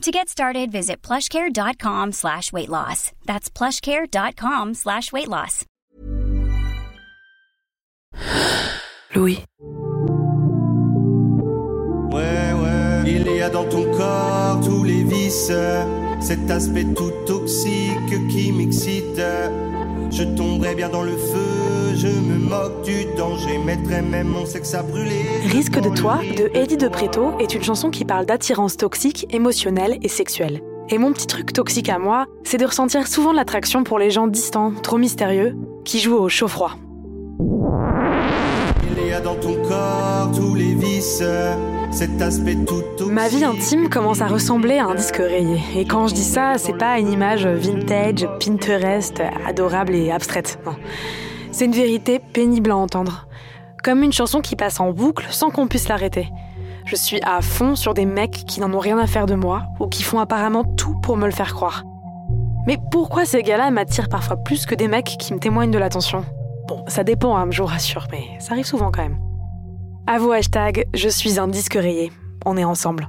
To 0.00 0.10
get 0.10 0.30
started, 0.30 0.72
visit 0.72 1.02
plushcare.com 1.02 2.12
slash 2.12 2.54
weight 2.54 2.70
loss. 2.70 3.12
That's 3.26 3.50
plushcare.com 3.50 4.72
slash 4.72 5.12
weight 5.12 5.28
loss. 5.28 5.66
Louis. 9.14 9.44
Ouais, 12.10 12.52
ouais. 12.54 13.02
Il 13.04 13.30
y 13.30 13.42
a 13.42 13.50
dans 13.50 13.68
ton 13.68 13.84
corps 13.94 14.60
tous 14.64 14.84
les 14.84 15.04
vices, 15.04 15.52
cet 16.20 16.50
aspect 16.50 16.86
tout 16.96 17.12
toxique 17.26 18.28
qui 18.30 18.52
m'excite. 18.52 19.20
Je 20.10 20.24
tomberai 20.24 20.74
bien 20.74 20.88
dans 20.88 21.02
le 21.02 21.16
feu, 21.16 21.94
je 21.94 22.08
me 22.08 22.36
moque 22.36 22.82
du 22.82 23.04
danger, 23.16 23.58
mettrai 23.58 24.02
même 24.02 24.26
mon 24.26 24.44
sexe 24.44 24.74
à 24.74 24.82
brûler. 24.82 25.24
Risque 25.44 25.80
de 25.80 25.88
toi 25.88 26.18
de 26.36 26.50
Eddie 26.52 26.76
de 26.76 26.88
Preto 26.88 27.38
est 27.38 27.54
une 27.54 27.62
chanson 27.62 27.90
qui 27.90 28.04
parle 28.04 28.26
d'attirance 28.26 28.76
toxique, 28.76 29.26
émotionnelle 29.30 29.98
et 30.02 30.08
sexuelle. 30.08 30.62
Et 30.88 30.98
mon 30.98 31.12
petit 31.12 31.28
truc 31.28 31.52
toxique 31.52 31.88
à 31.88 32.00
moi, 32.00 32.26
c'est 32.42 32.58
de 32.58 32.66
ressentir 32.66 33.06
souvent 33.06 33.32
l'attraction 33.32 33.84
pour 33.84 34.00
les 34.00 34.10
gens 34.10 34.26
distants, 34.26 34.72
trop 34.82 34.98
mystérieux, 34.98 35.54
qui 35.84 36.00
jouent 36.00 36.18
au 36.18 36.28
chaud-froid. 36.28 36.72
Il 38.98 39.06
y 39.06 39.12
a 39.12 39.20
dans 39.20 39.36
ton 39.36 39.54
corps 39.62 40.32
tous 40.34 40.56
les 40.56 40.74
vices, 40.74 41.22
cet 41.90 42.22
aspect 42.22 42.56
tout. 42.66 43.06
Ma 43.06 43.28
vie 43.28 43.44
intime 43.44 43.88
commence 43.88 44.20
à 44.20 44.26
ressembler 44.26 44.78
à 44.78 44.86
un 44.86 44.94
disque 44.94 45.16
rayé. 45.16 45.60
Et 45.76 45.84
quand 45.84 46.06
je 46.08 46.14
dis 46.14 46.24
ça, 46.24 46.54
c'est 46.56 46.76
pas 46.76 46.98
une 46.98 47.10
image 47.10 47.46
vintage, 47.46 48.28
Pinterest, 48.38 49.20
adorable 49.46 49.94
et 49.94 50.10
abstraite. 50.10 50.58
Non. 50.64 50.76
C'est 51.52 51.64
une 51.64 51.72
vérité 51.72 52.20
pénible 52.20 52.70
à 52.70 52.76
entendre. 52.76 53.26
Comme 53.82 54.02
une 54.02 54.12
chanson 54.12 54.40
qui 54.40 54.56
passe 54.56 54.78
en 54.80 54.92
boucle 54.92 55.26
sans 55.30 55.50
qu'on 55.50 55.66
puisse 55.66 55.88
l'arrêter. 55.88 56.28
Je 56.84 56.96
suis 56.96 57.20
à 57.22 57.40
fond 57.40 57.76
sur 57.76 57.94
des 57.94 58.06
mecs 58.06 58.44
qui 58.46 58.60
n'en 58.60 58.72
ont 58.72 58.78
rien 58.78 58.98
à 58.98 59.06
faire 59.06 59.26
de 59.26 59.34
moi 59.34 59.64
ou 59.78 59.86
qui 59.86 60.02
font 60.02 60.18
apparemment 60.18 60.64
tout 60.64 60.94
pour 61.02 61.16
me 61.16 61.26
le 61.26 61.32
faire 61.32 61.54
croire. 61.54 61.84
Mais 62.66 62.78
pourquoi 62.90 63.24
ces 63.24 63.42
gars-là 63.42 63.70
m'attirent 63.70 64.08
parfois 64.08 64.36
plus 64.36 64.66
que 64.66 64.74
des 64.74 64.88
mecs 64.88 65.16
qui 65.18 65.32
me 65.34 65.38
témoignent 65.38 65.70
de 65.70 65.78
l'attention? 65.78 66.24
Bon, 66.68 66.84
ça 66.86 67.04
dépend, 67.04 67.36
hein, 67.36 67.48
je 67.50 67.62
vous 67.62 67.68
rassure, 67.68 68.06
mais 68.12 68.24
ça 68.38 68.52
arrive 68.52 68.66
souvent 68.66 68.90
quand 68.90 69.02
même. 69.02 69.18
À 70.06 70.18
vos 70.18 70.32
hashtags, 70.32 70.86
je 70.94 71.08
suis 71.08 71.38
un 71.38 71.48
disque 71.48 71.74
rayé. 71.74 72.10
On 72.44 72.56
est 72.56 72.64
ensemble. 72.64 73.08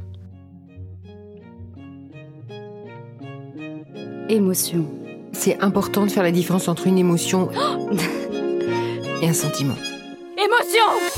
Émotion. 4.29 4.85
C'est 5.33 5.59
important 5.61 6.05
de 6.05 6.11
faire 6.11 6.23
la 6.23 6.31
différence 6.31 6.67
entre 6.67 6.87
une 6.87 6.97
émotion 6.97 7.49
et 9.21 9.27
un 9.27 9.33
sentiment. 9.33 9.75
Émotion 10.37 11.17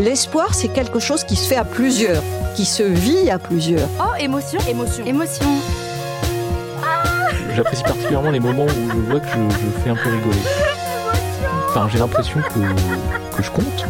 L'espoir, 0.00 0.54
c'est 0.54 0.68
quelque 0.68 0.98
chose 1.00 1.24
qui 1.24 1.34
se 1.34 1.48
fait 1.48 1.56
à 1.56 1.64
plusieurs, 1.64 2.22
qui 2.54 2.64
se 2.64 2.82
vit 2.82 3.30
à 3.30 3.38
plusieurs. 3.38 3.88
Oh, 4.00 4.14
émotion 4.20 4.60
Émotion. 4.68 5.04
Émotion. 5.06 5.46
J'apprécie 7.54 7.82
particulièrement 7.82 8.30
les 8.30 8.40
moments 8.40 8.66
où 8.66 8.90
je 8.90 9.10
vois 9.10 9.20
que 9.20 9.26
je, 9.26 9.56
je 9.56 9.82
fais 9.82 9.90
un 9.90 9.96
peu 9.96 10.10
rigoler. 10.10 10.36
Enfin, 11.70 11.86
j'ai 11.92 11.98
l'impression 11.98 12.40
que, 12.40 13.36
que 13.36 13.42
je 13.42 13.50
compte. 13.50 13.84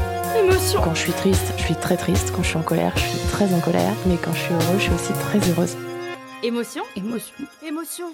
Quand 0.82 0.94
je 0.94 1.00
suis 1.00 1.12
triste, 1.12 1.52
je 1.56 1.62
suis 1.62 1.76
très 1.76 1.96
triste. 1.96 2.32
Quand 2.34 2.42
je 2.42 2.48
suis 2.48 2.56
en 2.56 2.62
colère, 2.62 2.92
je 2.96 3.02
suis 3.02 3.28
très 3.30 3.54
en 3.54 3.60
colère. 3.60 3.92
Mais 4.06 4.16
quand 4.16 4.32
je 4.32 4.40
suis 4.40 4.52
heureuse, 4.52 4.78
je 4.78 4.82
suis 4.82 4.92
aussi 4.92 5.12
très 5.12 5.38
heureuse. 5.50 5.76
Émotion 6.42 6.82
Émotion. 6.96 7.34
Émotion 7.64 8.06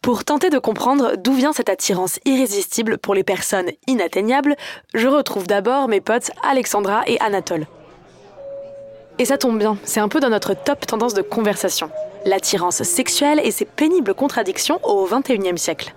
Pour 0.00 0.24
tenter 0.24 0.50
de 0.50 0.58
comprendre 0.60 1.16
d'où 1.16 1.32
vient 1.32 1.52
cette 1.52 1.68
attirance 1.68 2.20
irrésistible 2.24 2.98
pour 2.98 3.14
les 3.14 3.24
personnes 3.24 3.70
inatteignables, 3.88 4.54
je 4.94 5.08
retrouve 5.08 5.48
d'abord 5.48 5.88
mes 5.88 6.00
potes 6.00 6.30
Alexandra 6.48 7.02
et 7.08 7.18
Anatole. 7.20 7.66
Et 9.18 9.24
ça 9.24 9.38
tombe 9.38 9.58
bien, 9.58 9.76
c'est 9.82 10.00
un 10.00 10.08
peu 10.08 10.20
dans 10.20 10.30
notre 10.30 10.54
top 10.54 10.86
tendance 10.86 11.14
de 11.14 11.22
conversation. 11.22 11.90
L'attirance 12.26 12.82
sexuelle 12.84 13.40
et 13.42 13.50
ses 13.50 13.64
pénibles 13.64 14.14
contradictions 14.14 14.78
au 14.84 15.06
XXIe 15.06 15.58
siècle. 15.58 15.94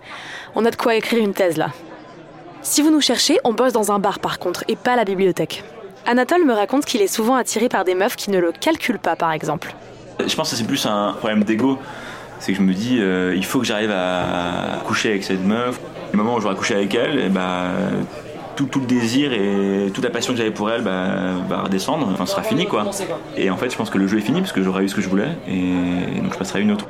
On 0.56 0.66
a 0.66 0.72
de 0.72 0.75
quoi 0.75 0.96
écrire 0.96 1.23
une 1.23 1.34
thèse 1.34 1.57
là. 1.57 1.72
Si 2.69 2.81
vous 2.81 2.91
nous 2.91 3.00
cherchez, 3.00 3.39
on 3.45 3.53
bosse 3.53 3.72
dans 3.72 3.94
un 3.94 3.97
bar 3.97 4.19
par 4.19 4.39
contre, 4.39 4.66
et 4.67 4.75
pas 4.75 4.97
la 4.97 5.05
bibliothèque. 5.05 5.63
Anatole 6.05 6.44
me 6.44 6.51
raconte 6.53 6.83
qu'il 6.83 7.01
est 7.01 7.07
souvent 7.07 7.35
attiré 7.35 7.69
par 7.69 7.85
des 7.85 7.95
meufs 7.95 8.17
qui 8.17 8.29
ne 8.29 8.39
le 8.39 8.51
calculent 8.51 9.00
pas 9.00 9.16
par 9.16 9.31
exemple. 9.31 9.73
Je 10.19 10.35
pense 10.35 10.51
que 10.51 10.57
c'est 10.57 10.67
plus 10.67 10.85
un 10.85 11.13
problème 11.13 11.45
d'ego. 11.45 11.79
C'est 12.41 12.51
que 12.51 12.57
je 12.57 12.63
me 12.63 12.73
dis, 12.73 12.97
euh, 13.00 13.33
il 13.38 13.45
faut 13.45 13.59
que 13.59 13.66
j'arrive 13.66 13.91
à 13.91 14.81
coucher 14.85 15.11
avec 15.11 15.23
cette 15.23 15.45
meuf. 15.45 15.79
Le 16.11 16.17
moment 16.17 16.35
où 16.35 16.41
j'aurai 16.41 16.55
couché 16.55 16.75
avec 16.75 16.94
elle, 16.94 17.31
bah, 17.31 17.69
tout, 18.57 18.66
tout 18.66 18.81
le 18.81 18.85
désir 18.85 19.31
et 19.31 19.89
toute 19.94 20.03
la 20.03 20.09
passion 20.09 20.34
que 20.34 20.38
j'avais 20.38 20.51
pour 20.51 20.69
elle 20.69 20.81
bah, 20.81 21.35
va 21.47 21.61
redescendre. 21.61 22.09
Enfin, 22.11 22.25
ce 22.25 22.34
sera 22.34 22.44
fini 22.44 22.66
quoi. 22.66 22.91
Et 23.38 23.49
en 23.49 23.55
fait, 23.55 23.69
je 23.69 23.78
pense 23.78 23.89
que 23.89 23.97
le 23.97 24.07
jeu 24.07 24.17
est 24.17 24.22
fini 24.22 24.41
parce 24.41 24.51
que 24.51 24.61
j'aurai 24.61 24.84
eu 24.84 24.89
ce 24.89 24.95
que 24.95 25.01
je 25.01 25.07
voulais 25.07 25.38
et 25.47 26.19
donc 26.19 26.34
je 26.34 26.38
passerai 26.38 26.59
à 26.59 26.61
une 26.63 26.72
autre. 26.73 26.85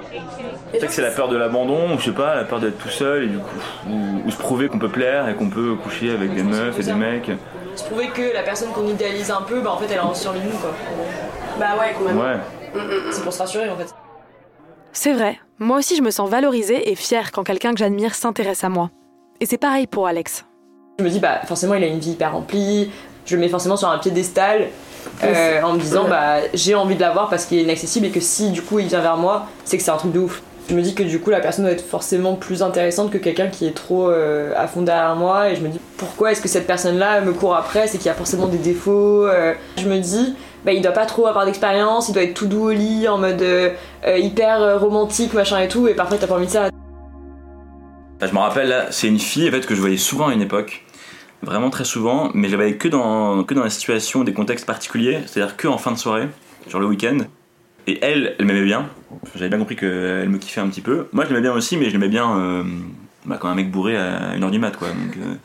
Peut-être 0.71 0.87
que 0.87 0.91
c'est 0.91 1.01
la 1.01 1.11
peur 1.11 1.29
de 1.29 1.37
l'abandon, 1.37 1.95
ou 1.95 1.99
je 1.99 2.05
sais 2.05 2.11
pas, 2.11 2.35
la 2.35 2.43
peur 2.43 2.59
d'être 2.59 2.77
tout 2.77 2.89
seul 2.89 3.23
et 3.23 3.27
du 3.27 3.37
coup, 3.37 3.89
ou, 3.89 4.27
ou 4.27 4.31
se 4.31 4.37
prouver 4.37 4.67
qu'on 4.67 4.79
peut 4.79 4.89
plaire 4.89 5.29
et 5.29 5.35
qu'on 5.35 5.49
peut 5.49 5.75
coucher 5.75 6.11
avec 6.11 6.33
des 6.35 6.43
meufs 6.43 6.77
et 6.79 6.83
des 6.83 6.93
mecs. 6.93 7.31
Se 7.75 7.83
prouver 7.85 8.07
que 8.09 8.33
la 8.33 8.43
personne 8.43 8.69
qu'on 8.69 8.87
idéalise 8.87 9.31
un 9.31 9.41
peu, 9.41 9.61
bah 9.61 9.71
en 9.71 9.77
fait 9.77 9.85
elle 9.85 9.97
est 9.97 9.99
en 9.99 10.11
de 10.11 10.39
nous 10.39 10.57
quoi. 10.57 10.71
Bah 11.59 11.75
ouais, 11.79 11.95
quand 11.97 12.05
même. 12.05 12.17
Ouais. 12.17 13.11
C'est 13.11 13.23
pour 13.23 13.31
se 13.31 13.39
rassurer 13.39 13.69
en 13.69 13.77
fait. 13.77 13.93
C'est 14.91 15.13
vrai, 15.13 15.39
moi 15.59 15.77
aussi 15.77 15.95
je 15.95 16.01
me 16.01 16.11
sens 16.11 16.29
valorisée 16.29 16.91
et 16.91 16.95
fière 16.95 17.31
quand 17.31 17.43
quelqu'un 17.43 17.71
que 17.71 17.79
j'admire 17.79 18.15
s'intéresse 18.15 18.63
à 18.63 18.69
moi. 18.69 18.89
Et 19.39 19.45
c'est 19.45 19.57
pareil 19.57 19.87
pour 19.87 20.07
Alex. 20.07 20.45
Je 20.99 21.03
me 21.03 21.09
dis 21.09 21.19
bah 21.19 21.41
forcément 21.45 21.75
il 21.75 21.83
a 21.83 21.87
une 21.87 21.99
vie 21.99 22.11
hyper 22.11 22.33
remplie, 22.33 22.91
je 23.25 23.35
le 23.35 23.41
mets 23.41 23.49
forcément 23.49 23.77
sur 23.77 23.89
un 23.89 23.99
piédestal 23.99 24.67
euh, 25.23 25.61
en 25.61 25.73
me 25.73 25.79
disant 25.79 26.07
bah 26.09 26.39
j'ai 26.53 26.75
envie 26.75 26.95
de 26.95 27.01
l'avoir 27.01 27.29
parce 27.29 27.45
qu'il 27.45 27.59
est 27.59 27.63
inaccessible 27.63 28.07
et 28.07 28.11
que 28.11 28.19
si 28.19 28.49
du 28.51 28.61
coup 28.61 28.79
il 28.79 28.87
vient 28.87 29.01
vers 29.01 29.17
moi, 29.17 29.45
c'est 29.63 29.77
que 29.77 29.83
c'est 29.83 29.91
un 29.91 29.97
truc 29.97 30.11
de 30.11 30.19
ouf. 30.19 30.41
Je 30.69 30.75
me 30.75 30.81
dis 30.81 30.95
que 30.95 31.03
du 31.03 31.19
coup 31.19 31.29
la 31.29 31.39
personne 31.39 31.63
doit 31.63 31.71
être 31.71 31.85
forcément 31.85 32.35
plus 32.35 32.61
intéressante 32.61 33.09
que 33.09 33.17
quelqu'un 33.17 33.47
qui 33.47 33.65
est 33.65 33.71
trop 33.71 34.09
euh, 34.09 34.51
à 34.57 34.67
fond 34.67 34.81
derrière 34.81 35.15
moi 35.15 35.49
et 35.49 35.55
je 35.55 35.61
me 35.61 35.69
dis 35.69 35.79
pourquoi 35.95 36.33
est-ce 36.33 36.41
que 36.41 36.49
cette 36.49 36.67
personne 36.67 36.97
là 36.97 37.21
me 37.21 37.31
court 37.31 37.55
après? 37.55 37.87
C'est 37.87 37.97
qu'il 37.97 38.07
y 38.07 38.09
a 38.09 38.13
forcément 38.13 38.47
des 38.47 38.57
défauts 38.57 39.25
euh. 39.25 39.53
je 39.77 39.87
me 39.87 39.97
dis 39.99 40.35
bah, 40.65 40.73
il 40.73 40.81
doit 40.81 40.91
pas 40.91 41.05
trop 41.05 41.25
avoir 41.27 41.45
d'expérience 41.45 42.09
il 42.09 42.13
doit 42.13 42.23
être 42.23 42.33
tout 42.33 42.47
doux 42.47 42.65
au 42.65 42.71
lit 42.71 43.07
en 43.07 43.17
mode 43.17 43.41
euh, 43.41 43.69
hyper 44.17 44.77
romantique 44.81 45.33
machin 45.33 45.61
et 45.61 45.69
tout 45.69 45.87
et 45.87 45.93
parfois 45.93 46.17
t'as 46.17 46.27
pas 46.27 46.35
envie 46.35 46.47
de 46.47 46.51
ça 46.51 46.69
Bah, 48.19 48.27
je 48.27 48.33
me 48.33 48.39
rappelle, 48.39 48.67
là, 48.67 48.87
c'est 48.89 49.07
une 49.07 49.19
fille 49.19 49.47
en 49.47 49.51
fait, 49.51 49.65
que 49.65 49.73
je 49.73 49.79
voyais 49.79 49.97
souvent 49.97 50.27
à 50.27 50.33
une 50.33 50.41
époque, 50.41 50.83
vraiment 51.43 51.69
très 51.69 51.85
souvent, 51.85 52.29
mais 52.33 52.47
je 52.47 52.53
la 52.53 52.57
voyais 52.57 52.77
que 52.77 52.89
dans, 52.89 53.43
que 53.43 53.53
dans 53.53 53.63
des 53.63 53.69
situations, 53.69 54.23
des 54.23 54.33
contextes 54.33 54.65
particuliers, 54.65 55.19
c'est-à-dire 55.27 55.55
que 55.55 55.67
en 55.67 55.77
fin 55.77 55.91
de 55.91 55.97
soirée, 55.97 56.27
genre 56.67 56.81
le 56.81 56.87
week-end. 56.87 57.19
Et 57.87 57.99
elle, 58.01 58.35
elle 58.37 58.45
m'aimait 58.45 58.65
bien, 58.65 58.89
j'avais 59.35 59.47
bien 59.47 59.57
compris 59.57 59.77
qu'elle 59.77 60.27
me 60.27 60.37
kiffait 60.37 60.59
un 60.59 60.67
petit 60.67 60.81
peu. 60.81 61.07
Moi 61.13 61.23
je 61.23 61.29
l'aimais 61.29 61.41
bien 61.41 61.53
aussi, 61.53 61.77
mais 61.77 61.85
je 61.85 61.91
l'aimais 61.91 62.09
bien 62.09 62.37
euh, 62.37 62.63
bah, 63.25 63.37
quand 63.39 63.47
un 63.47 63.55
mec 63.55 63.71
bourré 63.71 63.95
à 63.97 64.35
1h 64.35 64.51
du 64.51 64.59
mat. 64.59 64.71
Donc 64.71 65.17
euh, 65.17 65.35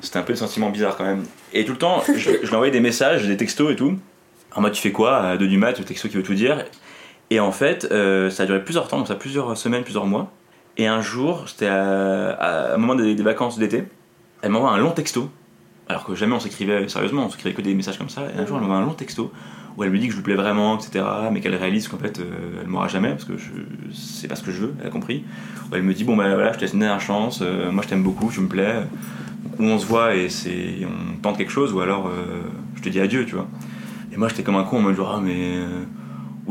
c'était 0.00 0.18
un 0.18 0.22
peu 0.22 0.32
des 0.32 0.38
sentiments 0.38 0.70
bizarres 0.70 0.96
quand 0.96 1.04
même. 1.04 1.24
Et 1.52 1.66
tout 1.66 1.72
le 1.72 1.78
temps, 1.78 2.02
je, 2.16 2.30
lui 2.30 2.54
envoyais 2.54 2.72
des 2.72 2.80
messages, 2.80 3.26
des 3.26 3.36
textos 3.36 3.70
et 3.70 3.76
tout. 3.76 3.98
En 4.54 4.62
mode, 4.62 4.72
tu 4.72 4.80
fais 4.80 4.92
quoi 4.92 5.18
à 5.18 5.36
2 5.36 5.46
du 5.46 5.58
mat, 5.58 5.78
le 5.78 5.84
texto 5.84 6.08
qui 6.08 6.16
veut 6.16 6.22
tout 6.22 6.34
dire. 6.34 6.64
Et 7.28 7.40
en 7.40 7.52
fait, 7.52 7.86
euh, 7.90 8.30
ça 8.30 8.44
a 8.44 8.46
duré 8.46 8.64
plusieurs 8.64 8.88
temps, 8.88 8.98
donc 8.98 9.08
ça 9.08 9.14
a 9.14 9.16
plusieurs 9.16 9.56
semaines, 9.56 9.82
plusieurs 9.82 10.06
mois. 10.06 10.32
Et 10.78 10.86
un 10.86 11.02
jour, 11.02 11.44
c'était 11.46 11.66
à, 11.66 12.30
à 12.30 12.74
un 12.74 12.78
moment 12.78 12.94
des, 12.94 13.14
des 13.14 13.22
vacances 13.22 13.58
d'été, 13.58 13.84
elle 14.40 14.50
m'envoie 14.50 14.70
un 14.70 14.78
long 14.78 14.90
texto, 14.90 15.30
alors 15.88 16.04
que 16.04 16.14
jamais 16.14 16.34
on 16.34 16.40
s'écrivait 16.40 16.88
sérieusement, 16.88 17.26
on 17.26 17.30
s'écrivait 17.30 17.54
que 17.54 17.62
des 17.62 17.74
messages 17.74 17.98
comme 17.98 18.08
ça. 18.08 18.22
Et 18.34 18.40
un 18.40 18.46
jour, 18.46 18.56
elle 18.56 18.62
m'envoie 18.62 18.78
un 18.78 18.86
long 18.86 18.94
texto 18.94 19.30
où 19.76 19.84
elle 19.84 19.90
me 19.90 19.98
dit 19.98 20.06
que 20.06 20.12
je 20.12 20.18
lui 20.18 20.24
plais 20.24 20.34
vraiment, 20.34 20.78
etc. 20.78 21.04
Mais 21.32 21.40
qu'elle 21.40 21.54
réalise 21.54 21.88
qu'en 21.88 21.98
fait, 21.98 22.20
euh, 22.20 22.60
elle 22.60 22.68
m'aura 22.68 22.88
jamais 22.88 23.10
parce 23.10 23.24
que 23.24 23.36
je 23.38 23.50
c'est 23.92 24.28
pas 24.28 24.36
ce 24.36 24.42
que 24.42 24.52
je 24.52 24.60
veux, 24.60 24.74
elle 24.80 24.86
a 24.86 24.90
compris. 24.90 25.24
Où 25.70 25.74
elle 25.74 25.82
me 25.82 25.94
dit 25.94 26.04
bon 26.04 26.16
ben 26.16 26.34
voilà, 26.34 26.52
je 26.52 26.58
te 26.58 26.62
laisse 26.62 26.72
une 26.72 26.80
dernière 26.80 27.00
chance, 27.00 27.40
euh, 27.42 27.70
moi 27.70 27.82
je 27.82 27.88
t'aime 27.88 28.02
beaucoup, 28.02 28.30
tu 28.30 28.40
me 28.40 28.48
plais. 28.48 28.82
Où 29.58 29.64
on 29.64 29.78
se 29.78 29.86
voit 29.86 30.14
et 30.14 30.28
c'est 30.28 30.86
on 30.86 31.20
tente 31.20 31.36
quelque 31.36 31.52
chose 31.52 31.72
ou 31.72 31.80
alors 31.80 32.06
euh, 32.08 32.42
je 32.76 32.82
te 32.82 32.88
dis 32.88 33.00
adieu, 33.00 33.24
tu 33.24 33.34
vois. 33.34 33.48
Et 34.12 34.16
moi 34.16 34.28
j'étais 34.28 34.42
comme 34.42 34.56
un 34.56 34.64
con 34.64 34.78
en 34.78 34.82
mode 34.82 34.96
ah 35.00 35.20
mais 35.22 35.36
euh, 35.36 35.84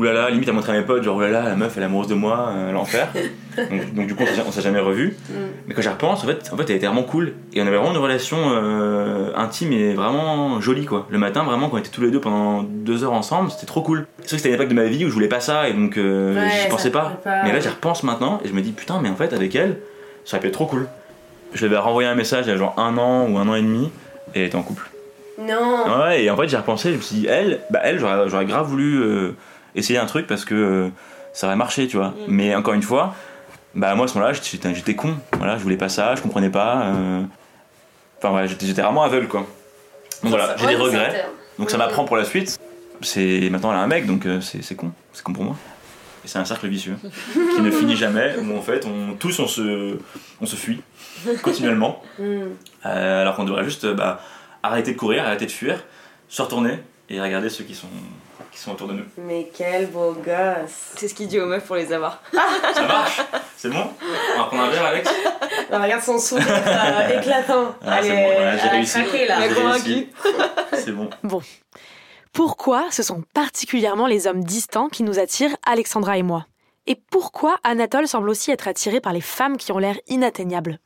oulala, 0.02 0.30
limite 0.30 0.48
à 0.48 0.52
montrer 0.52 0.72
à 0.72 0.78
mes 0.78 0.84
potes 0.84 1.02
genre 1.02 1.16
oulala, 1.16 1.42
la 1.44 1.56
meuf 1.56 1.72
elle 1.76 1.82
est 1.82 1.86
amoureuse 1.86 2.08
de 2.08 2.14
moi, 2.14 2.50
euh, 2.50 2.72
l'enfer. 2.72 3.08
donc, 3.56 3.94
donc 3.94 4.06
du 4.06 4.14
coup 4.14 4.24
on 4.46 4.50
s'est- 4.52 4.60
jamais 4.62 4.80
revus. 4.80 5.16
Mais 5.66 5.74
quand 5.74 5.82
j'y 5.82 5.88
repense, 5.88 6.22
en 6.24 6.26
fait, 6.26 6.50
en 6.52 6.56
fait, 6.56 6.64
elle 6.70 6.76
était 6.76 6.86
vraiment 6.86 7.02
cool. 7.02 7.32
Et 7.54 7.62
on 7.62 7.66
avait 7.66 7.76
vraiment 7.76 7.92
une 7.92 7.98
relation 7.98 8.36
euh, 8.50 9.30
intime 9.36 9.72
et 9.72 9.94
vraiment 9.94 10.60
jolie, 10.60 10.84
quoi. 10.84 11.06
Le 11.10 11.18
matin, 11.18 11.44
vraiment, 11.44 11.68
quand 11.68 11.76
on 11.76 11.80
était 11.80 11.88
tous 11.90 12.02
les 12.02 12.10
deux 12.10 12.20
pendant 12.20 12.62
deux 12.62 13.04
heures 13.04 13.12
ensemble, 13.12 13.50
c'était 13.50 13.66
trop 13.66 13.82
cool. 13.82 14.06
C'est 14.20 14.28
sûr 14.28 14.36
que 14.36 14.42
c'était 14.42 14.48
une 14.50 14.54
époque 14.56 14.68
de 14.68 14.74
ma 14.74 14.84
vie 14.84 15.04
où 15.04 15.08
je 15.08 15.14
voulais 15.14 15.28
pas 15.28 15.40
ça 15.40 15.68
et 15.68 15.72
donc 15.72 15.96
euh, 15.96 16.34
Ouais, 16.44 16.50
j'y 16.62 16.68
pensais 16.68 16.90
pas. 16.90 17.20
Mais 17.44 17.52
là, 17.52 17.60
j'y 17.60 17.68
repense 17.68 18.02
maintenant 18.02 18.40
et 18.44 18.48
je 18.48 18.52
me 18.52 18.60
dis, 18.60 18.72
putain, 18.72 19.00
mais 19.02 19.08
en 19.08 19.16
fait, 19.16 19.32
avec 19.32 19.54
elle, 19.54 19.78
ça 20.24 20.36
aurait 20.36 20.42
pu 20.42 20.46
être 20.48 20.54
trop 20.54 20.66
cool. 20.66 20.86
Je 21.54 21.58
lui 21.66 21.66
avais 21.74 21.76
renvoyé 21.82 22.08
un 22.08 22.14
message 22.14 22.46
il 22.46 22.50
y 22.50 22.52
a 22.52 22.56
genre 22.56 22.74
un 22.78 22.96
an 22.98 23.28
ou 23.28 23.36
un 23.38 23.48
an 23.48 23.54
et 23.54 23.62
demi 23.62 23.90
et 24.34 24.40
elle 24.40 24.46
était 24.46 24.56
en 24.56 24.62
couple. 24.62 24.88
Non. 25.38 25.84
Ouais, 26.00 26.24
et 26.24 26.30
en 26.30 26.36
fait, 26.36 26.48
j'ai 26.48 26.56
repensé, 26.56 26.90
je 26.92 26.96
me 26.96 27.00
suis 27.00 27.16
dit, 27.16 27.26
elle, 27.28 27.60
bah, 27.70 27.80
elle 27.82 27.98
j'aurais, 27.98 28.28
j'aurais 28.28 28.44
grave 28.44 28.66
voulu 28.68 29.02
euh, 29.02 29.32
essayer 29.74 29.98
un 29.98 30.06
truc 30.06 30.26
parce 30.26 30.44
que 30.44 30.54
euh, 30.54 30.88
ça 31.32 31.46
aurait 31.46 31.56
marché, 31.56 31.86
tu 31.88 31.96
vois. 31.96 32.14
Mais 32.28 32.54
encore 32.54 32.74
une 32.74 32.82
fois, 32.82 33.14
bah, 33.74 33.94
moi 33.94 34.04
à 34.04 34.08
ce 34.08 34.14
moment-là, 34.14 34.32
j'étais, 34.34 34.74
j'étais 34.74 34.94
con. 34.94 35.16
Voilà, 35.36 35.56
je 35.56 35.62
voulais 35.62 35.76
pas 35.76 35.88
ça, 35.88 36.14
je 36.14 36.22
comprenais 36.22 36.50
pas. 36.50 36.82
euh, 36.86 37.22
Enfin, 38.18 38.34
ouais, 38.36 38.46
j'étais, 38.48 38.66
j'étais 38.66 38.82
vraiment 38.82 39.02
aveugle, 39.02 39.26
quoi. 39.26 39.40
Donc 40.22 40.30
voilà, 40.30 40.54
j'ai 40.56 40.66
des 40.68 40.76
regrets. 40.76 41.26
Donc 41.58 41.70
ça 41.70 41.78
m'apprend 41.78 42.04
pour 42.04 42.16
la 42.16 42.24
suite. 42.24 42.58
C'est 43.00 43.48
maintenant 43.50 43.72
elle 43.72 43.78
a 43.78 43.82
un 43.82 43.88
mec, 43.88 44.06
donc 44.06 44.26
euh, 44.26 44.40
c'est, 44.40 44.62
c'est 44.62 44.76
con. 44.76 44.92
C'est 45.12 45.24
con 45.24 45.32
pour 45.32 45.42
moi. 45.42 45.56
Et 46.24 46.28
c'est 46.28 46.38
un 46.38 46.44
cercle 46.44 46.68
vicieux 46.68 46.96
qui 47.56 47.60
ne 47.60 47.70
finit 47.72 47.96
jamais. 47.96 48.36
Où 48.38 48.56
en 48.56 48.62
fait, 48.62 48.86
on, 48.86 49.14
tous 49.14 49.40
on 49.40 49.48
se, 49.48 49.98
on 50.40 50.46
se 50.46 50.54
fuit 50.56 50.80
continuellement. 51.42 52.02
Mm. 52.18 52.42
Alors 52.84 53.36
qu'on 53.36 53.44
devrait 53.44 53.64
juste 53.64 53.86
bah, 53.86 54.20
arrêter 54.62 54.92
de 54.92 54.98
courir, 54.98 55.24
arrêter 55.24 55.46
de 55.46 55.50
fuir, 55.50 55.82
se 56.28 56.42
retourner 56.42 56.78
et 57.08 57.20
regarder 57.20 57.48
ceux 57.48 57.64
qui 57.64 57.74
sont, 57.74 57.86
qui 58.50 58.58
sont 58.58 58.72
autour 58.72 58.88
de 58.88 58.94
nous. 58.94 59.04
Mais 59.18 59.50
quel 59.56 59.88
beau 59.88 60.12
gosse. 60.12 60.92
C'est 60.96 61.08
ce 61.08 61.14
qu'il 61.14 61.28
dit 61.28 61.38
aux 61.40 61.46
meufs 61.46 61.64
pour 61.64 61.76
les 61.76 61.92
avoir. 61.92 62.22
Ça 62.74 62.82
marche 62.82 63.20
C'est 63.56 63.70
bon 63.70 63.90
On 64.34 64.38
va 64.38 64.44
prendre 64.46 64.62
un 64.64 64.70
verre, 64.70 64.84
Alex 64.86 65.10
Non, 65.70 65.82
regarde 65.82 66.02
son 66.02 66.18
sourire 66.18 66.46
euh, 66.48 67.20
éclatant. 67.20 67.74
Ah, 67.86 68.00
bon, 68.02 68.08
voilà, 68.08 68.56
j'ai 68.56 68.68
réussi. 68.68 69.04
craqué 69.04 69.26
là. 69.26 69.38
C'est 70.72 70.92
bon. 70.92 71.10
Bon. 71.22 71.42
Pourquoi 72.32 72.86
ce 72.90 73.02
sont 73.02 73.22
particulièrement 73.34 74.06
les 74.06 74.26
hommes 74.26 74.42
distants 74.42 74.88
qui 74.88 75.02
nous 75.02 75.18
attirent, 75.18 75.54
Alexandra 75.66 76.16
et 76.16 76.22
moi? 76.22 76.46
Et 76.86 76.96
pourquoi 77.10 77.58
Anatole 77.62 78.08
semble 78.08 78.28
aussi 78.28 78.50
être 78.50 78.68
attiré 78.68 79.00
par 79.00 79.12
les 79.12 79.20
femmes 79.20 79.56
qui 79.56 79.70
ont 79.70 79.78
l'air 79.78 79.96
inatteignables? 80.08 80.80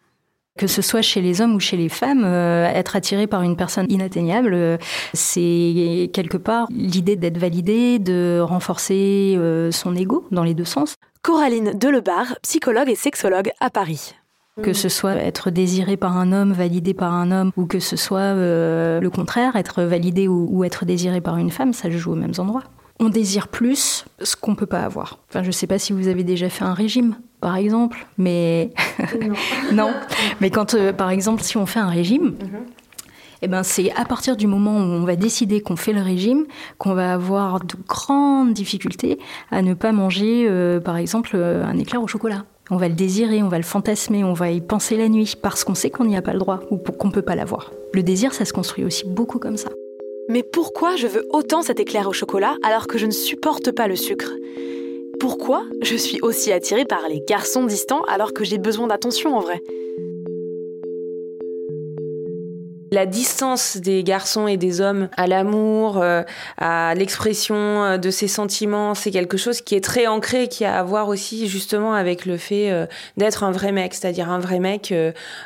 Que 0.57 0.67
ce 0.67 0.81
soit 0.81 1.03
chez 1.03 1.21
les 1.21 1.41
hommes 1.41 1.55
ou 1.55 1.61
chez 1.61 1.77
les 1.77 1.91
femmes, 1.91 2.25
euh, 2.25 2.67
être 2.67 2.97
attiré 2.97 3.27
par 3.27 3.43
une 3.43 3.57
personne 3.57 3.87
inatteignable, 3.91 4.55
euh, 4.55 4.79
c'est 5.13 6.11
quelque 6.15 6.39
part 6.39 6.67
l'idée 6.71 7.17
d'être 7.17 7.37
validé, 7.37 7.99
de 7.99 8.41
renforcer 8.41 9.35
euh, 9.37 9.71
son 9.71 9.95
ego 9.95 10.27
dans 10.31 10.45
les 10.45 10.55
deux 10.55 10.65
sens. 10.65 10.95
Coraline 11.21 11.73
Delebar, 11.79 12.37
psychologue 12.43 12.89
et 12.89 12.95
sexologue 12.95 13.51
à 13.61 13.69
Paris. 13.69 14.15
Que 14.63 14.73
ce 14.73 14.89
soit 14.89 15.17
être 15.17 15.51
désiré 15.51 15.99
par 15.99 16.17
un 16.17 16.33
homme, 16.33 16.53
validé 16.53 16.95
par 16.95 17.13
un 17.13 17.31
homme, 17.31 17.53
ou 17.59 17.67
que 17.67 17.79
ce 17.79 17.97
soit 17.97 18.21
euh, 18.21 19.01
le 19.01 19.11
contraire, 19.11 19.55
être 19.57 19.83
validé 19.83 20.29
ou, 20.29 20.49
ou 20.51 20.65
être 20.65 20.87
désiré 20.87 21.21
par 21.21 21.37
une 21.37 21.51
femme, 21.51 21.75
ça 21.75 21.91
se 21.91 21.99
joue 21.99 22.13
aux 22.13 22.17
mêmes 22.17 22.33
endroits. 22.39 22.63
On 22.99 23.09
désire 23.09 23.49
plus 23.49 24.05
ce 24.23 24.37
qu'on 24.37 24.55
peut 24.55 24.67
pas 24.67 24.81
avoir. 24.81 25.19
Enfin, 25.29 25.43
je 25.43 25.51
sais 25.51 25.67
pas 25.67 25.79
si 25.79 25.93
vous 25.93 26.09
avez 26.09 26.25
déjà 26.25 26.49
fait 26.49 26.65
un 26.65 26.73
régime, 26.73 27.17
par 27.41 27.57
exemple, 27.57 28.07
mais 28.17 28.71
non. 29.73 29.93
Mais 30.41 30.51
quand, 30.51 30.75
euh, 30.75 30.93
par 30.93 31.11
exemple, 31.11 31.43
si 31.43 31.57
on 31.57 31.67
fait 31.67 31.79
un 31.79 31.89
régime, 31.89 32.35
eh 33.43 33.49
ben, 33.49 33.63
c'est 33.63 33.93
à 33.93 34.05
partir 34.05 34.37
du 34.37 34.47
moment 34.47 34.77
où 34.79 34.83
on 34.83 35.05
va 35.05 35.17
décider 35.17 35.61
qu'on 35.61 35.77
fait 35.77 35.93
le 35.93 36.01
régime 36.01 36.47
qu'on 36.79 36.95
va 36.95 37.13
avoir 37.13 37.61
de 37.61 37.75
grandes 37.87 38.53
difficultés 38.53 39.19
à 39.51 39.63
ne 39.63 39.75
pas 39.75 39.93
manger, 39.93 40.47
euh, 40.49 40.81
par 40.81 40.97
exemple, 40.97 41.33
euh, 41.35 41.65
un 41.65 41.79
éclair 41.79 42.03
au 42.03 42.07
chocolat. 42.07 42.45
On 42.71 42.77
va 42.77 42.89
le 42.89 42.95
désirer, 42.95 43.43
on 43.43 43.49
va 43.49 43.59
le 43.59 43.65
fantasmer, 43.65 44.25
on 44.25 44.33
va 44.33 44.51
y 44.51 44.61
penser 44.61 44.97
la 44.97 45.09
nuit 45.09 45.37
parce 45.41 45.63
qu'on 45.63 45.75
sait 45.75 45.91
qu'on 45.91 46.05
n'y 46.05 46.17
a 46.17 46.23
pas 46.23 46.33
le 46.33 46.41
droit 46.41 46.61
ou 46.71 46.79
qu'on 46.79 47.11
peut 47.11 47.23
pas 47.23 47.37
l'avoir. 47.37 47.71
Le 47.93 48.03
désir, 48.03 48.35
ça 48.35 48.45
se 48.45 48.53
construit 48.53 48.85
aussi 48.85 49.05
beaucoup 49.07 49.39
comme 49.39 49.57
ça. 49.57 49.69
Mais 50.29 50.43
pourquoi 50.43 50.97
je 50.97 51.07
veux 51.07 51.27
autant 51.31 51.63
cet 51.63 51.79
éclair 51.79 52.09
au 52.09 52.13
chocolat 52.13 52.57
alors 52.63 52.87
que 52.87 52.99
je 52.99 53.07
ne 53.07 53.13
supporte 53.13 53.71
pas 53.71 53.87
le 53.87 53.97
sucre? 53.97 54.33
Pourquoi 55.21 55.65
je 55.83 55.97
suis 55.97 56.19
aussi 56.21 56.53
attirée 56.53 56.85
par 56.85 57.09
les 57.09 57.21
garçons 57.21 57.65
distants 57.65 58.03
alors 58.05 58.33
que 58.33 58.45
j'ai 58.45 58.59
besoin 58.59 58.89
d'attention 58.89 59.37
en 59.37 59.41
vrai? 59.41 59.63
La 62.93 63.07
distance 63.07 63.77
des 63.77 64.05
garçons 64.05 64.47
et 64.47 64.57
des 64.57 64.81
hommes 64.81 65.09
à 65.17 65.27
l'amour, 65.27 66.01
euh, 66.01 66.23
à 66.57 66.95
l'expression 66.95 67.57
euh, 67.57 67.99
de 67.99 68.11
ses 68.11 68.29
sentiments, 68.29 68.95
c'est 68.95 69.11
quelque 69.11 69.37
chose 69.37 69.61
qui 69.61 69.75
est 69.75 69.83
très 69.83 70.07
ancré, 70.07 70.49
qui 70.49 70.65
a 70.65 70.79
à 70.79 70.83
voir 70.83 71.09
aussi 71.09 71.49
justement 71.49 71.95
avec 71.95 72.27
le 72.27 72.37
fait 72.37 72.71
euh, 72.71 72.87
d'être 73.17 73.43
un 73.43 73.51
vrai 73.51 73.73
mec. 73.73 73.95
C'est-à-dire 73.95 74.31
un 74.31 74.39
vrai 74.39 74.61
mec 74.61 74.95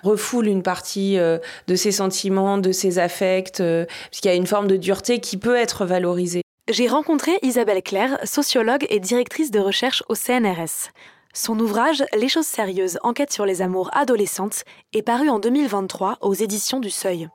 refoule 0.02 0.46
une 0.46 0.62
partie 0.62 1.16
de 1.16 1.74
ses 1.74 1.92
sentiments, 1.92 2.58
de 2.58 2.72
ses 2.72 2.98
affects, 2.98 3.60
euh, 3.60 3.86
parce 4.10 4.20
qu'il 4.20 4.30
y 4.30 4.34
a 4.34 4.36
une 4.36 4.46
forme 4.46 4.66
de 4.66 4.76
dureté 4.76 5.20
qui 5.20 5.36
peut 5.36 5.56
être 5.56 5.84
valorisée. 5.84 6.42
J'ai 6.70 6.88
rencontré 6.88 7.32
Isabelle 7.42 7.82
Claire, 7.82 8.18
sociologue 8.24 8.86
et 8.90 9.00
directrice 9.00 9.50
de 9.50 9.58
recherche 9.58 10.02
au 10.08 10.14
CNRS. 10.14 10.90
Son 11.32 11.60
ouvrage 11.60 12.04
Les 12.12 12.28
choses 12.28 12.46
sérieuses, 12.46 12.98
enquête 13.04 13.32
sur 13.32 13.46
les 13.46 13.62
amours 13.62 13.88
adolescentes, 13.92 14.64
est 14.92 15.02
paru 15.02 15.28
en 15.28 15.38
2023 15.38 16.18
aux 16.22 16.34
éditions 16.34 16.80
du 16.80 16.90
Seuil. 16.90 17.28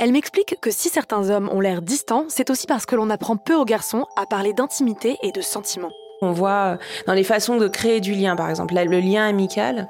Elle 0.00 0.10
m'explique 0.10 0.56
que 0.60 0.72
si 0.72 0.88
certains 0.88 1.30
hommes 1.30 1.48
ont 1.48 1.60
l'air 1.60 1.82
distants, 1.82 2.26
c'est 2.28 2.50
aussi 2.50 2.66
parce 2.66 2.84
que 2.84 2.96
l'on 2.96 3.08
apprend 3.08 3.36
peu 3.36 3.54
aux 3.54 3.64
garçons 3.64 4.06
à 4.16 4.26
parler 4.26 4.52
d'intimité 4.52 5.16
et 5.22 5.30
de 5.30 5.40
sentiments. 5.40 5.92
On 6.22 6.32
voit 6.32 6.50
euh, 6.50 6.76
dans 7.06 7.14
les 7.14 7.24
façons 7.24 7.56
de 7.56 7.68
créer 7.68 8.00
du 8.00 8.14
lien, 8.14 8.36
par 8.36 8.50
exemple, 8.50 8.74
le 8.74 9.00
lien 9.00 9.26
amical. 9.26 9.88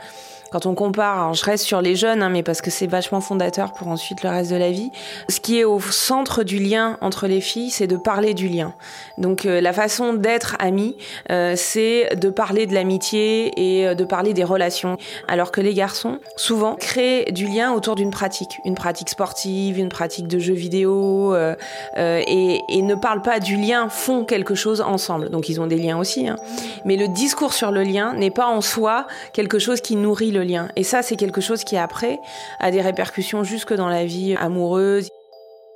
Quand 0.50 0.66
on 0.66 0.74
compare, 0.74 1.18
alors 1.18 1.34
je 1.34 1.44
reste 1.44 1.64
sur 1.64 1.82
les 1.82 1.96
jeunes, 1.96 2.22
hein, 2.22 2.28
mais 2.28 2.42
parce 2.42 2.60
que 2.60 2.70
c'est 2.70 2.86
vachement 2.86 3.20
fondateur 3.20 3.72
pour 3.72 3.88
ensuite 3.88 4.22
le 4.22 4.30
reste 4.30 4.50
de 4.50 4.56
la 4.56 4.70
vie. 4.70 4.90
Ce 5.28 5.40
qui 5.40 5.58
est 5.58 5.64
au 5.64 5.80
centre 5.80 6.44
du 6.44 6.58
lien 6.58 6.98
entre 7.00 7.26
les 7.26 7.40
filles, 7.40 7.70
c'est 7.70 7.86
de 7.86 7.96
parler 7.96 8.32
du 8.32 8.48
lien. 8.48 8.72
Donc 9.18 9.44
euh, 9.44 9.60
la 9.60 9.72
façon 9.72 10.14
d'être 10.14 10.56
amie, 10.58 10.96
euh, 11.30 11.54
c'est 11.56 12.14
de 12.16 12.30
parler 12.30 12.66
de 12.66 12.74
l'amitié 12.74 13.52
et 13.56 13.88
euh, 13.88 13.94
de 13.94 14.04
parler 14.04 14.34
des 14.34 14.44
relations. 14.44 14.96
Alors 15.26 15.50
que 15.50 15.60
les 15.60 15.74
garçons, 15.74 16.20
souvent, 16.36 16.76
créent 16.76 17.32
du 17.32 17.46
lien 17.46 17.72
autour 17.72 17.96
d'une 17.96 18.10
pratique, 18.10 18.60
une 18.64 18.76
pratique 18.76 19.10
sportive, 19.10 19.78
une 19.78 19.88
pratique 19.88 20.28
de 20.28 20.38
jeux 20.38 20.54
vidéo, 20.54 21.34
euh, 21.34 21.56
euh, 21.98 22.22
et, 22.26 22.60
et 22.68 22.82
ne 22.82 22.94
parlent 22.94 23.22
pas 23.22 23.40
du 23.40 23.56
lien, 23.56 23.88
font 23.88 24.24
quelque 24.24 24.54
chose 24.54 24.80
ensemble. 24.80 25.28
Donc 25.30 25.48
ils 25.48 25.60
ont 25.60 25.66
des 25.66 25.76
liens 25.76 25.98
aussi, 25.98 26.15
hein. 26.24 26.36
mais 26.84 26.96
le 26.96 27.08
discours 27.08 27.52
sur 27.52 27.70
le 27.70 27.82
lien 27.82 28.14
n'est 28.14 28.30
pas 28.30 28.46
en 28.46 28.60
soi 28.60 29.06
quelque 29.32 29.58
chose 29.58 29.80
qui 29.80 29.96
nourrit 29.96 30.30
le 30.30 30.42
lien. 30.42 30.68
Et 30.76 30.84
ça, 30.84 31.02
c'est 31.02 31.16
quelque 31.16 31.40
chose 31.40 31.64
qui 31.64 31.76
après 31.76 32.18
a 32.60 32.70
des 32.70 32.80
répercussions 32.80 33.44
jusque 33.44 33.74
dans 33.74 33.88
la 33.88 34.04
vie 34.04 34.34
amoureuse. 34.36 35.10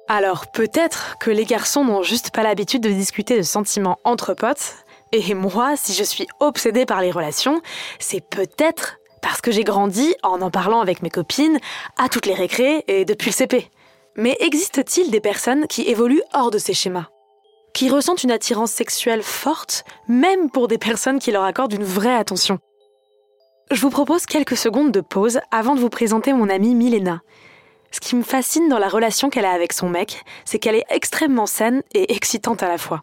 Alors 0.08 0.46
peut-être 0.48 1.16
que 1.20 1.30
les 1.30 1.44
garçons 1.44 1.84
n'ont 1.84 2.02
juste 2.02 2.30
pas 2.30 2.42
l'habitude 2.42 2.82
de 2.82 2.90
discuter 2.90 3.36
de 3.36 3.42
sentiments 3.42 3.98
entre 4.04 4.34
potes, 4.34 4.74
et 5.12 5.34
moi, 5.34 5.74
si 5.76 5.92
je 5.92 6.04
suis 6.04 6.26
obsédée 6.38 6.86
par 6.86 7.00
les 7.00 7.10
relations, 7.10 7.60
c'est 7.98 8.20
peut-être 8.20 8.98
parce 9.22 9.40
que 9.40 9.50
j'ai 9.50 9.64
grandi 9.64 10.14
en 10.22 10.40
en 10.40 10.50
parlant 10.50 10.80
avec 10.80 11.02
mes 11.02 11.10
copines 11.10 11.58
à 11.98 12.08
toutes 12.08 12.26
les 12.26 12.34
récrés 12.34 12.84
et 12.86 13.04
depuis 13.04 13.30
le 13.30 13.34
CP. 13.34 13.70
Mais 14.16 14.36
existe-t-il 14.40 15.10
des 15.10 15.20
personnes 15.20 15.66
qui 15.66 15.82
évoluent 15.82 16.22
hors 16.32 16.50
de 16.50 16.58
ces 16.58 16.74
schémas? 16.74 17.08
Qui 17.72 17.88
ressentent 17.88 18.24
une 18.24 18.30
attirance 18.30 18.72
sexuelle 18.72 19.22
forte, 19.22 19.84
même 20.08 20.50
pour 20.50 20.68
des 20.68 20.78
personnes 20.78 21.18
qui 21.18 21.30
leur 21.30 21.44
accordent 21.44 21.72
une 21.72 21.84
vraie 21.84 22.14
attention 22.14 22.58
Je 23.70 23.80
vous 23.80 23.90
propose 23.90 24.26
quelques 24.26 24.56
secondes 24.56 24.92
de 24.92 25.00
pause 25.00 25.40
avant 25.50 25.74
de 25.74 25.80
vous 25.80 25.88
présenter 25.88 26.32
mon 26.32 26.48
amie 26.48 26.74
Milena. 26.74 27.20
Ce 27.92 28.00
qui 28.00 28.16
me 28.16 28.22
fascine 28.22 28.68
dans 28.68 28.78
la 28.78 28.88
relation 28.88 29.30
qu'elle 29.30 29.44
a 29.44 29.52
avec 29.52 29.72
son 29.72 29.88
mec, 29.88 30.22
c'est 30.44 30.58
qu'elle 30.58 30.76
est 30.76 30.86
extrêmement 30.90 31.46
saine 31.46 31.82
et 31.92 32.12
excitante 32.14 32.62
à 32.62 32.68
la 32.68 32.78
fois. 32.78 33.02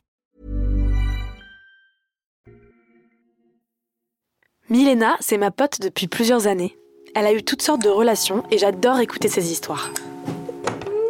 Milena, 4.71 5.17
c'est 5.19 5.37
ma 5.37 5.51
pote 5.51 5.81
depuis 5.81 6.07
plusieurs 6.07 6.47
années. 6.47 6.77
Elle 7.13 7.25
a 7.25 7.33
eu 7.33 7.43
toutes 7.43 7.61
sortes 7.61 7.83
de 7.83 7.89
relations 7.89 8.43
et 8.51 8.57
j'adore 8.57 9.01
écouter 9.01 9.27
ses 9.27 9.51
histoires. 9.51 9.91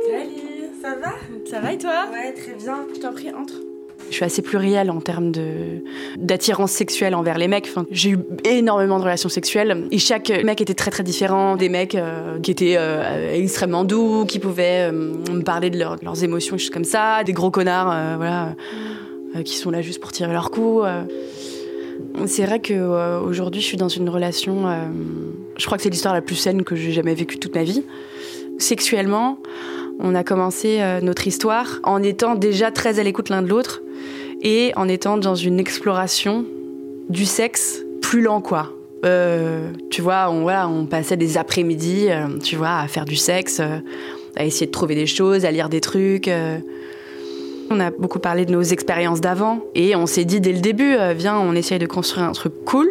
Salut, 0.09 0.71
ça 0.81 0.95
va? 0.99 1.11
Ça 1.47 1.59
va 1.59 1.71
et 1.71 1.77
toi? 1.77 2.07
Ouais, 2.11 2.33
très 2.33 2.53
bien. 2.53 2.79
Je 2.91 2.99
t'en 2.99 3.11
prie, 3.13 3.29
entre. 3.29 3.53
Je 4.09 4.15
suis 4.15 4.25
assez 4.25 4.41
plurielle 4.41 4.89
en 4.89 4.99
termes 4.99 5.31
de 5.31 5.83
d'attirance 6.17 6.71
sexuelle 6.71 7.13
envers 7.13 7.37
les 7.37 7.47
mecs. 7.47 7.67
Enfin, 7.69 7.85
j'ai 7.91 8.09
eu 8.09 8.19
énormément 8.45 8.97
de 8.97 9.03
relations 9.03 9.29
sexuelles 9.29 9.87
et 9.91 9.99
chaque 9.99 10.29
mec 10.43 10.59
était 10.59 10.73
très 10.73 10.89
très 10.89 11.03
différent. 11.03 11.55
Des 11.55 11.69
mecs 11.69 11.93
euh, 11.93 12.39
qui 12.39 12.49
étaient 12.49 12.77
euh, 12.79 13.31
extrêmement 13.35 13.83
doux, 13.83 14.25
qui 14.25 14.39
pouvaient 14.39 14.89
euh, 14.89 15.13
me 15.31 15.43
parler 15.43 15.69
de, 15.69 15.77
leur- 15.77 15.97
de 15.99 16.03
leurs 16.03 16.23
émotions, 16.23 16.57
choses 16.57 16.71
comme 16.71 16.83
ça. 16.83 17.23
Des 17.23 17.33
gros 17.33 17.51
connards, 17.51 17.91
euh, 17.91 18.15
voilà, 18.17 18.55
euh, 19.35 19.43
qui 19.43 19.55
sont 19.55 19.69
là 19.69 19.83
juste 19.83 20.01
pour 20.01 20.11
tirer 20.11 20.33
leur 20.33 20.49
coup. 20.49 20.81
C'est 22.25 22.45
vrai 22.45 22.59
euh, 22.73 23.19
aujourd'hui, 23.21 23.61
je 23.61 23.65
suis 23.65 23.77
dans 23.77 23.87
une 23.89 24.09
relation. 24.09 24.67
euh, 24.67 24.85
je 25.57 25.65
crois 25.65 25.77
que 25.77 25.83
c'est 25.83 25.89
l'histoire 25.89 26.13
la 26.13 26.21
plus 26.21 26.35
saine 26.35 26.63
que 26.63 26.75
j'ai 26.75 26.91
jamais 26.91 27.13
vécue 27.15 27.37
toute 27.37 27.55
ma 27.55 27.63
vie. 27.63 27.83
Sexuellement, 28.57 29.37
on 29.99 30.13
a 30.15 30.23
commencé 30.23 30.77
euh, 30.81 31.01
notre 31.01 31.27
histoire 31.27 31.79
en 31.83 32.03
étant 32.03 32.35
déjà 32.35 32.71
très 32.71 32.99
à 32.99 33.03
l'écoute 33.03 33.29
l'un 33.29 33.41
de 33.41 33.47
l'autre 33.47 33.81
et 34.41 34.71
en 34.75 34.87
étant 34.87 35.17
dans 35.17 35.35
une 35.35 35.59
exploration 35.59 36.45
du 37.09 37.25
sexe 37.25 37.83
plus 38.01 38.21
lent, 38.21 38.41
quoi. 38.41 38.73
Euh, 39.03 39.71
tu 39.89 40.01
vois, 40.01 40.29
on, 40.29 40.41
voilà, 40.41 40.67
on 40.67 40.85
passait 40.85 41.17
des 41.17 41.37
après-midi, 41.37 42.07
tu 42.43 42.55
vois, 42.55 42.77
à 42.77 42.87
faire 42.87 43.05
du 43.05 43.15
sexe, 43.15 43.61
à 44.35 44.45
essayer 44.45 44.67
de 44.67 44.71
trouver 44.71 44.95
des 44.95 45.07
choses, 45.07 45.45
à 45.45 45.51
lire 45.51 45.69
des 45.69 45.81
trucs. 45.81 46.29
On 47.73 47.79
a 47.79 47.89
beaucoup 47.89 48.19
parlé 48.19 48.45
de 48.45 48.51
nos 48.51 48.61
expériences 48.61 49.21
d'avant 49.21 49.61
et 49.75 49.95
on 49.95 50.05
s'est 50.05 50.25
dit 50.25 50.41
dès 50.41 50.51
le 50.51 50.59
début, 50.59 50.93
euh, 50.95 51.13
viens, 51.13 51.39
on 51.39 51.55
essaye 51.55 51.79
de 51.79 51.85
construire 51.85 52.25
un 52.25 52.33
truc 52.33 52.51
cool. 52.65 52.89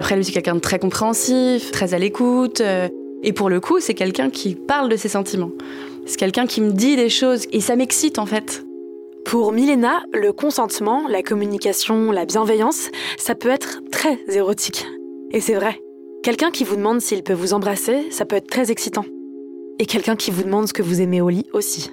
Après, 0.00 0.16
lui, 0.16 0.24
c'est 0.24 0.32
quelqu'un 0.32 0.56
de 0.56 0.60
très 0.60 0.80
compréhensif, 0.80 1.70
très 1.70 1.94
à 1.94 1.98
l'écoute. 2.00 2.60
euh, 2.60 2.88
et 3.22 3.32
pour 3.32 3.48
le 3.48 3.60
coup, 3.60 3.78
c'est 3.78 3.94
quelqu'un 3.94 4.28
qui 4.28 4.56
parle 4.56 4.88
de 4.88 4.96
ses 4.96 5.08
sentiments. 5.08 5.52
C'est 6.04 6.18
quelqu'un 6.18 6.46
qui 6.46 6.62
me 6.62 6.72
dit 6.72 6.96
des 6.96 7.08
choses 7.08 7.46
et 7.52 7.60
ça 7.60 7.76
m'excite 7.76 8.18
en 8.18 8.26
fait. 8.26 8.64
Pour 9.24 9.52
Milena, 9.52 10.02
le 10.12 10.32
consentement, 10.32 11.06
la 11.08 11.22
communication, 11.22 12.10
la 12.10 12.24
bienveillance, 12.24 12.90
ça 13.18 13.36
peut 13.36 13.50
être 13.50 13.82
très 13.92 14.18
érotique. 14.30 14.84
Et 15.30 15.40
c'est 15.40 15.54
vrai. 15.54 15.80
Quelqu'un 16.24 16.50
qui 16.50 16.64
vous 16.64 16.74
demande 16.74 17.00
s'il 17.00 17.22
peut 17.22 17.32
vous 17.32 17.54
embrasser, 17.54 18.10
ça 18.10 18.24
peut 18.24 18.34
être 18.34 18.48
très 18.48 18.72
excitant. 18.72 19.04
Et 19.78 19.86
quelqu'un 19.86 20.16
qui 20.16 20.32
vous 20.32 20.42
demande 20.42 20.66
ce 20.66 20.72
que 20.72 20.82
vous 20.82 21.00
aimez 21.00 21.20
au 21.20 21.28
lit 21.28 21.46
aussi. 21.52 21.92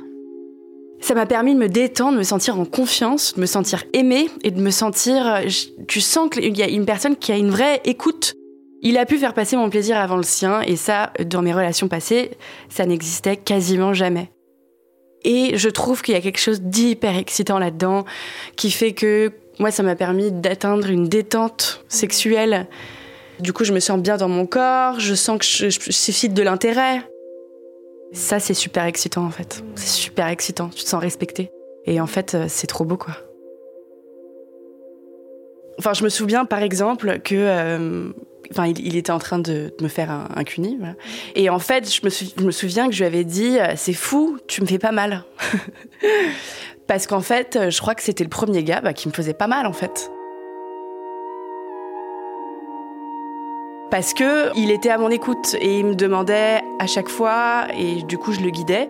Ça 1.02 1.16
m'a 1.16 1.26
permis 1.26 1.56
de 1.56 1.60
me 1.60 1.68
détendre, 1.68 2.14
de 2.14 2.18
me 2.20 2.24
sentir 2.24 2.60
en 2.60 2.66
confiance, 2.66 3.34
de 3.36 3.42
me 3.42 3.48
sentir 3.48 3.84
aimée 3.94 4.30
et 4.44 4.52
de 4.52 4.62
me 4.62 4.70
sentir. 4.70 5.42
Tu 5.88 6.00
sens 6.00 6.30
qu'il 6.30 6.56
y 6.56 6.62
a 6.62 6.68
une 6.68 6.86
personne 6.86 7.16
qui 7.16 7.32
a 7.32 7.38
une 7.38 7.50
vraie 7.50 7.82
écoute. 7.86 8.36
Il 8.84 8.98
a 8.98 9.06
pu 9.06 9.18
faire 9.18 9.34
passer 9.34 9.56
mon 9.58 9.70
plaisir 9.70 9.98
avant 9.98 10.18
le 10.18 10.24
sien 10.24 10.62
et 10.62 10.76
ça, 10.76 11.12
dans 11.26 11.42
mes 11.42 11.54
relations 11.54 11.88
passées, 11.88 12.32
ça 12.70 12.86
n'existait 12.86 13.36
quasiment 13.36 13.94
jamais. 13.94 14.32
Et 15.24 15.58
je 15.58 15.70
trouve 15.70 16.02
qu'il 16.02 16.14
y 16.14 16.18
a 16.18 16.22
quelque 16.22 16.40
chose 16.40 16.62
d'hyper 16.62 17.18
excitant 17.18 17.60
là-dedans 17.60 18.06
qui 18.56 18.72
fait 18.72 18.94
que 18.94 19.32
moi, 19.60 19.70
ça 19.70 19.84
m'a 19.84 19.96
permis 19.96 20.32
d'atteindre 20.32 20.90
une 20.90 21.08
détente 21.08 21.84
sexuelle. 21.88 22.68
Du 23.40 23.54
coup, 23.54 23.64
je 23.64 23.74
me 23.74 23.80
sens 23.80 24.00
bien 24.00 24.18
dans 24.18 24.30
mon 24.30 24.46
corps, 24.46 25.00
je 25.00 25.14
sens 25.14 25.40
que 25.40 25.46
je, 25.46 25.70
je 25.70 25.92
suscite 25.92 26.34
de 26.34 26.42
l'intérêt. 26.42 27.02
Ça, 28.14 28.40
c'est 28.40 28.54
super 28.54 28.86
excitant 28.86 29.26
en 29.26 29.32
fait. 29.32 29.64
C'est 29.76 29.88
super 29.88 30.28
excitant, 30.28 30.70
tu 30.70 30.84
te 30.84 30.90
sens 30.90 31.02
respecté. 31.02 31.52
Et 31.86 32.02
en 32.02 32.08
fait, 32.08 32.36
euh, 32.36 32.46
c'est 32.48 32.68
trop 32.68 32.86
beau 32.86 32.98
quoi. 32.98 33.16
Enfin, 35.80 35.94
je 35.94 36.04
me 36.04 36.10
souviens 36.10 36.46
par 36.46 36.62
exemple 36.62 37.20
que. 37.20 37.36
euh, 37.36 38.12
Enfin, 38.50 38.68
il, 38.68 38.98
était 38.98 39.14
en 39.14 39.20
train 39.20 39.40
de, 39.40 39.74
me 39.80 39.88
faire 39.88 40.12
un, 40.12 40.28
un 40.36 40.44
cuni. 40.44 40.78
Et 41.36 41.50
en 41.50 41.60
fait, 41.60 41.90
je 41.90 42.02
me, 42.04 42.10
je 42.10 42.44
me 42.44 42.52
souviens 42.52 42.90
que 42.90 42.94
je 42.94 42.98
lui 43.00 43.06
avais 43.06 43.24
dit 43.24 43.58
euh, 43.58 43.76
C'est 43.78 43.94
fou, 43.94 44.40
tu 44.46 44.60
me 44.60 44.66
fais 44.66 44.80
pas 44.80 44.92
mal. 44.92 45.24
Parce 46.88 47.08
qu'en 47.08 47.22
fait, 47.22 47.70
je 47.70 47.80
crois 47.80 47.96
que 47.96 48.04
c'était 48.04 48.26
le 48.26 48.30
premier 48.30 48.66
gars 48.66 48.82
bah, 48.82 48.92
qui 48.92 49.08
me 49.08 49.14
faisait 49.14 49.34
pas 49.34 49.48
mal 49.48 49.66
en 49.66 49.72
fait. 49.72 50.12
Parce 53.92 54.14
que 54.14 54.58
il 54.58 54.72
était 54.72 54.90
à 54.90 54.98
mon 54.98 55.10
écoute 55.10 55.56
et 55.60 55.80
il 55.80 55.86
me 55.86 55.96
demandait 55.96 56.62
à 56.80 56.88
chaque 56.88 57.10
fois 57.10 57.68
et 57.78 58.02
du 58.04 58.18
coup 58.18 58.32
je 58.32 58.40
le 58.40 58.50
guidais. 58.50 58.90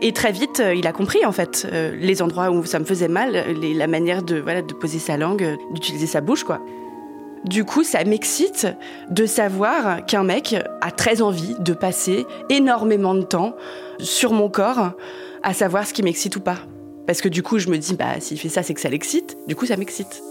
Et 0.00 0.12
très 0.12 0.32
vite, 0.32 0.60
euh, 0.60 0.74
il 0.74 0.86
a 0.86 0.92
compris 0.92 1.24
en 1.24 1.32
fait 1.32 1.66
euh, 1.70 1.94
les 1.96 2.22
endroits 2.22 2.50
où 2.50 2.64
ça 2.64 2.78
me 2.78 2.84
faisait 2.84 3.08
mal, 3.08 3.44
la 3.60 3.86
manière 3.86 4.22
de 4.22 4.40
voilà 4.40 4.62
de 4.62 4.74
poser 4.74 4.98
sa 4.98 5.16
langue, 5.16 5.42
euh, 5.42 5.56
d'utiliser 5.72 6.06
sa 6.06 6.20
bouche 6.20 6.44
quoi. 6.44 6.60
Du 7.44 7.64
coup, 7.64 7.82
ça 7.82 8.02
m'excite 8.04 8.68
de 9.10 9.26
savoir 9.26 10.06
qu'un 10.06 10.22
mec 10.22 10.54
a 10.80 10.90
très 10.92 11.22
envie 11.22 11.56
de 11.58 11.72
passer 11.72 12.24
énormément 12.48 13.16
de 13.16 13.22
temps 13.22 13.56
sur 13.98 14.32
mon 14.32 14.48
corps 14.48 14.92
à 15.42 15.52
savoir 15.52 15.84
ce 15.84 15.92
qui 15.92 16.04
m'excite 16.04 16.36
ou 16.36 16.40
pas. 16.40 16.58
Parce 17.08 17.20
que 17.20 17.28
du 17.28 17.42
coup, 17.42 17.58
je 17.58 17.68
me 17.68 17.76
dis 17.78 17.96
bah 17.96 18.20
s'il 18.20 18.38
fait 18.38 18.48
ça, 18.48 18.62
c'est 18.62 18.74
que 18.74 18.80
ça 18.80 18.88
l'excite. 18.88 19.36
Du 19.48 19.56
coup, 19.56 19.66
ça 19.66 19.76
m'excite. 19.76 20.22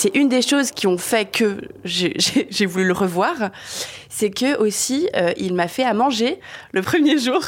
C'est 0.00 0.14
une 0.14 0.28
des 0.28 0.42
choses 0.42 0.70
qui 0.70 0.86
ont 0.86 0.96
fait 0.96 1.24
que 1.28 1.60
j'ai- 1.84 2.66
voulu 2.66 2.84
le 2.86 2.92
revoir, 2.92 3.34
c'est 4.08 4.30
que 4.30 4.56
aussi 4.58 5.08
euh, 5.16 5.32
il 5.36 5.54
m'a 5.54 5.66
fait 5.66 5.82
à 5.82 5.92
manger 5.92 6.38
le 6.70 6.82
premier 6.82 7.18
jour. 7.26 7.42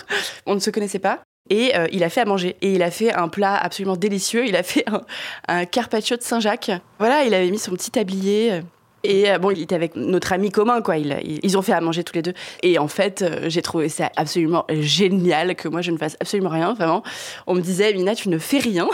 On 0.46 0.56
ne 0.56 0.58
se 0.58 0.70
connaissait 0.70 0.98
pas. 0.98 1.20
Et 1.48 1.76
euh, 1.76 1.86
il 1.92 2.02
a 2.02 2.08
fait 2.10 2.22
à 2.22 2.24
manger. 2.24 2.56
Et 2.60 2.72
il 2.74 2.82
a 2.82 2.90
fait 2.90 3.12
un 3.14 3.28
plat 3.28 3.54
absolument 3.56 3.94
délicieux. 3.96 4.46
Il 4.48 4.56
a 4.56 4.64
fait 4.64 4.82
un, 4.88 5.02
un 5.46 5.64
carpaccio 5.64 6.16
de 6.16 6.22
Saint-Jacques. 6.22 6.72
Voilà, 6.98 7.22
il 7.22 7.34
avait 7.34 7.50
mis 7.52 7.58
son 7.60 7.70
petit 7.70 7.92
tablier. 7.92 8.62
Et 9.02 9.30
euh, 9.30 9.38
bon, 9.38 9.50
il 9.50 9.62
était 9.62 9.74
avec 9.74 9.96
notre 9.96 10.32
ami 10.32 10.50
commun, 10.50 10.82
quoi. 10.82 10.98
Il- 10.98 11.18
il- 11.24 11.40
ils 11.42 11.56
ont 11.56 11.62
fait 11.62 11.72
à 11.72 11.80
manger 11.80 12.04
tous 12.04 12.14
les 12.14 12.22
deux. 12.22 12.34
Et 12.62 12.78
en 12.78 12.88
fait, 12.88 13.22
euh, 13.22 13.46
j'ai 13.48 13.62
trouvé 13.62 13.88
ça 13.88 14.10
absolument 14.16 14.64
génial 14.68 15.54
que 15.54 15.68
moi, 15.68 15.80
je 15.80 15.90
ne 15.90 15.96
fasse 15.96 16.16
absolument 16.20 16.50
rien, 16.50 16.74
vraiment. 16.74 17.02
On 17.46 17.54
me 17.54 17.60
disait, 17.62 17.92
Mina, 17.94 18.14
tu 18.14 18.28
ne 18.28 18.38
fais 18.38 18.58
rien. 18.58 18.88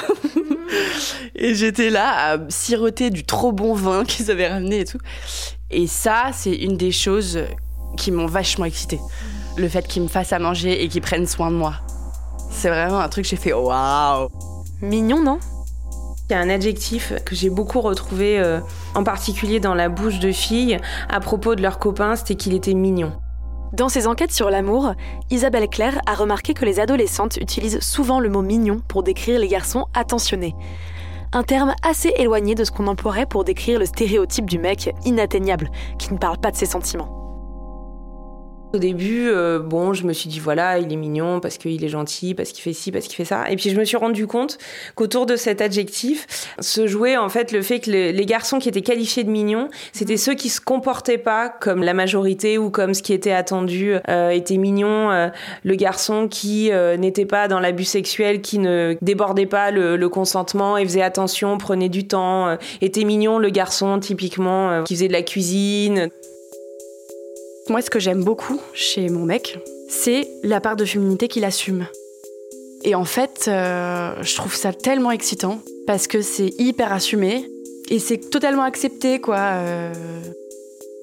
et 1.34 1.54
j'étais 1.54 1.90
là 1.90 2.32
à 2.34 2.38
siroter 2.48 3.10
du 3.10 3.25
trop 3.25 3.52
bon 3.52 3.75
vin 3.75 4.04
qu'ils 4.06 4.30
avaient 4.30 4.48
ramené 4.48 4.80
et 4.80 4.84
tout. 4.84 4.98
Et 5.70 5.86
ça, 5.86 6.30
c'est 6.32 6.54
une 6.54 6.76
des 6.76 6.92
choses 6.92 7.40
qui 7.96 8.10
m'ont 8.12 8.26
vachement 8.26 8.64
excitée. 8.66 9.00
Le 9.56 9.68
fait 9.68 9.86
qu'ils 9.88 10.02
me 10.02 10.08
fassent 10.08 10.32
à 10.32 10.38
manger 10.38 10.84
et 10.84 10.88
qu'ils 10.88 11.00
prennent 11.02 11.26
soin 11.26 11.50
de 11.50 11.56
moi. 11.56 11.75
C'est 12.50 12.68
vraiment 12.68 13.00
un 13.00 13.08
truc 13.08 13.25
que 13.25 13.30
j'ai 13.30 13.36
fait 13.36 13.52
waouh. 13.52 14.28
Mignon, 14.82 15.20
non? 15.22 15.38
Il 16.28 16.33
y 16.33 16.37
a 16.37 16.40
un 16.40 16.50
adjectif 16.50 17.12
que 17.25 17.37
j'ai 17.37 17.50
beaucoup 17.50 17.80
retrouvé, 17.80 18.40
euh, 18.40 18.59
en 18.97 19.04
particulier 19.04 19.61
dans 19.61 19.75
la 19.75 19.88
bouche 19.88 20.18
de 20.18 20.33
filles, 20.33 20.78
à 21.09 21.21
propos 21.21 21.54
de 21.54 21.62
leurs 21.62 21.78
copains, 21.78 22.16
c'était 22.16 22.35
qu'il 22.35 22.52
était 22.52 22.75
mignon. 22.75 23.12
Dans 23.73 23.88
ses 23.88 24.09
enquêtes 24.09 24.33
sur 24.33 24.50
l'amour, 24.50 24.95
Isabelle 25.30 25.68
Claire 25.68 26.00
a 26.06 26.14
remarqué 26.14 26.52
que 26.52 26.64
les 26.64 26.80
adolescentes 26.80 27.37
utilisent 27.37 27.80
souvent 27.80 28.18
le 28.18 28.28
mot 28.28 28.42
mignon 28.42 28.80
pour 28.88 29.04
décrire 29.04 29.38
les 29.38 29.49
garçons 29.49 29.87
attentionnés. 29.95 30.56
Un 31.33 31.45
terme 31.45 31.75
assez 31.83 32.12
éloigné 32.16 32.56
de 32.56 32.64
ce 32.64 32.73
qu'on 32.73 32.88
emploierait 32.88 33.26
pour 33.26 33.45
décrire 33.45 33.78
le 33.78 33.87
stéréotype 33.87 34.47
du 34.47 34.59
mec 34.59 34.92
inatteignable, 35.04 35.71
qui 35.99 36.12
ne 36.12 36.18
parle 36.18 36.38
pas 36.38 36.50
de 36.50 36.56
ses 36.56 36.66
sentiments. 36.66 37.25
Au 38.76 38.78
début, 38.78 39.30
euh, 39.30 39.59
bon, 39.59 39.95
je 39.95 40.04
me 40.04 40.12
suis 40.12 40.28
dit 40.28 40.38
voilà, 40.38 40.78
il 40.78 40.92
est 40.92 40.97
mignon 40.97 41.40
parce 41.40 41.56
qu'il 41.56 41.83
est 41.83 41.88
gentil, 41.88 42.35
parce 42.35 42.50
qu'il 42.50 42.62
fait 42.62 42.75
ci, 42.75 42.92
parce 42.92 43.06
qu'il 43.06 43.14
fait 43.16 43.25
ça. 43.25 43.50
Et 43.50 43.56
puis 43.56 43.71
je 43.71 43.75
me 43.76 43.87
suis 43.87 43.97
rendu 43.97 44.26
compte 44.26 44.59
qu'autour 44.97 45.25
de 45.25 45.35
cet 45.35 45.62
adjectif 45.62 46.26
se 46.61 46.87
jouait 46.87 47.16
en 47.16 47.30
fait 47.30 47.52
le 47.52 47.62
fait 47.62 47.80
que 47.80 47.90
le- 47.90 48.11
les 48.11 48.26
garçons 48.26 48.59
qui 48.59 48.68
étaient 48.68 48.83
qualifiés 48.83 49.25
de 49.25 49.30
mignons, 49.30 49.71
c'était 49.95 50.18
ceux 50.18 50.35
qui 50.35 50.50
se 50.50 50.61
comportaient 50.61 51.16
pas 51.16 51.49
comme 51.49 51.83
la 51.83 51.95
majorité 51.95 52.59
ou 52.59 52.68
comme 52.68 52.92
ce 52.92 53.02
qui 53.02 53.14
était 53.14 53.33
attendu 53.33 53.95
euh, 54.11 54.28
était 54.28 54.59
mignon. 54.59 55.11
Euh, 55.11 55.28
le 55.64 55.75
garçon 55.75 56.28
qui 56.28 56.71
n'était 56.99 57.25
pas 57.25 57.49
dans 57.49 57.61
l'abus 57.61 57.85
sexuel, 57.85 58.42
qui 58.42 58.59
ne 58.59 58.95
débordait 59.00 59.47
pas 59.47 59.71
le, 59.71 59.97
le 59.97 60.09
consentement 60.11 60.76
et 60.76 60.85
faisait 60.85 61.00
attention, 61.00 61.56
prenait 61.56 61.88
du 61.88 62.06
temps, 62.06 62.59
était 62.83 63.04
mignon. 63.04 63.38
Le 63.38 63.49
garçon 63.49 63.99
typiquement 64.00 64.85
qui 64.85 64.97
faisait 64.97 65.09
de 65.09 65.14
la 65.14 65.23
cuisine. 65.23 66.11
Moi, 67.68 67.82
ce 67.82 67.90
que 67.90 67.99
j'aime 67.99 68.23
beaucoup 68.23 68.61
chez 68.75 69.08
mon 69.08 69.25
mec, 69.25 69.58
c'est 69.88 70.28
la 70.44 70.61
part 70.61 70.76
de 70.76 70.85
féminité 70.85 71.26
qu'il 71.26 71.44
assume. 71.44 71.87
Et 72.85 72.94
en 72.94 73.04
fait, 73.04 73.46
euh, 73.49 74.14
je 74.23 74.37
trouve 74.37 74.54
ça 74.54 74.73
tellement 74.73 75.11
excitant 75.11 75.61
parce 75.87 76.06
que 76.06 76.23
c'est 76.23 76.50
hyper 76.58 76.92
assumé 76.92 77.44
et 77.90 77.99
c'est 77.99 78.18
totalement 78.30 78.62
accepté, 78.62 79.20
quoi. 79.20 79.38
euh. 79.38 79.92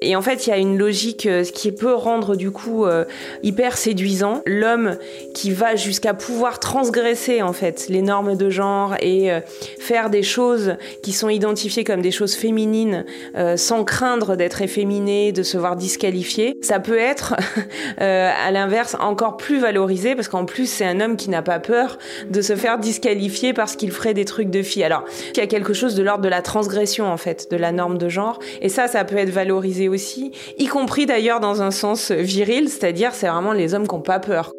Et 0.03 0.17
en 0.17 0.21
fait, 0.21 0.45
il 0.45 0.49
y 0.49 0.53
a 0.53 0.57
une 0.57 0.77
logique 0.77 1.25
euh, 1.25 1.43
qui 1.43 1.71
peut 1.71 1.93
rendre 1.93 2.35
du 2.35 2.51
coup 2.51 2.85
euh, 2.85 3.05
hyper 3.41 3.77
séduisant 3.77 4.41
l'homme 4.45 4.97
qui 5.33 5.51
va 5.51 5.75
jusqu'à 5.75 6.13
pouvoir 6.13 6.59
transgresser 6.59 7.41
en 7.41 7.53
fait 7.53 7.85
les 7.87 8.01
normes 8.01 8.35
de 8.35 8.49
genre 8.49 8.95
et 8.99 9.31
euh, 9.31 9.39
faire 9.79 10.09
des 10.09 10.23
choses 10.23 10.75
qui 11.01 11.13
sont 11.13 11.29
identifiées 11.29 11.85
comme 11.85 12.01
des 12.01 12.11
choses 12.11 12.35
féminines 12.35 13.05
sans 13.55 13.83
craindre 13.83 14.35
d'être 14.35 14.61
efféminé, 14.61 15.31
de 15.31 15.43
se 15.43 15.57
voir 15.57 15.75
disqualifié, 15.75 16.57
ça 16.61 16.79
peut 16.79 16.97
être 16.97 17.35
à 17.97 18.51
l'inverse 18.51 18.95
encore 18.99 19.37
plus 19.37 19.59
valorisé 19.59 20.15
parce 20.15 20.27
qu'en 20.27 20.45
plus 20.45 20.69
c'est 20.69 20.85
un 20.85 20.99
homme 20.99 21.15
qui 21.15 21.29
n'a 21.29 21.41
pas 21.41 21.59
peur 21.59 21.97
de 22.29 22.41
se 22.41 22.55
faire 22.55 22.77
disqualifier 22.77 23.53
parce 23.53 23.75
qu'il 23.75 23.91
ferait 23.91 24.13
des 24.13 24.25
trucs 24.25 24.49
de 24.49 24.61
fille. 24.61 24.83
Alors 24.83 25.03
il 25.33 25.37
y 25.37 25.41
a 25.41 25.47
quelque 25.47 25.73
chose 25.73 25.95
de 25.95 26.03
l'ordre 26.03 26.23
de 26.23 26.29
la 26.29 26.41
transgression 26.41 27.05
en 27.05 27.17
fait, 27.17 27.49
de 27.49 27.57
la 27.57 27.71
norme 27.71 27.97
de 27.97 28.09
genre 28.09 28.39
et 28.61 28.69
ça 28.69 28.87
ça 28.87 29.03
peut 29.05 29.17
être 29.17 29.31
valorisé 29.31 29.87
y 30.57 30.67
compris 30.67 31.05
d'ailleurs 31.05 31.39
dans 31.39 31.61
un 31.61 31.71
sens 31.71 32.11
viril, 32.11 32.69
c'est-à-dire 32.69 33.13
c'est 33.13 33.27
vraiment 33.27 33.53
les 33.53 33.73
hommes 33.73 33.87
qui 33.87 33.95
n'ont 33.95 34.01
pas 34.01 34.19
peur. 34.19 34.53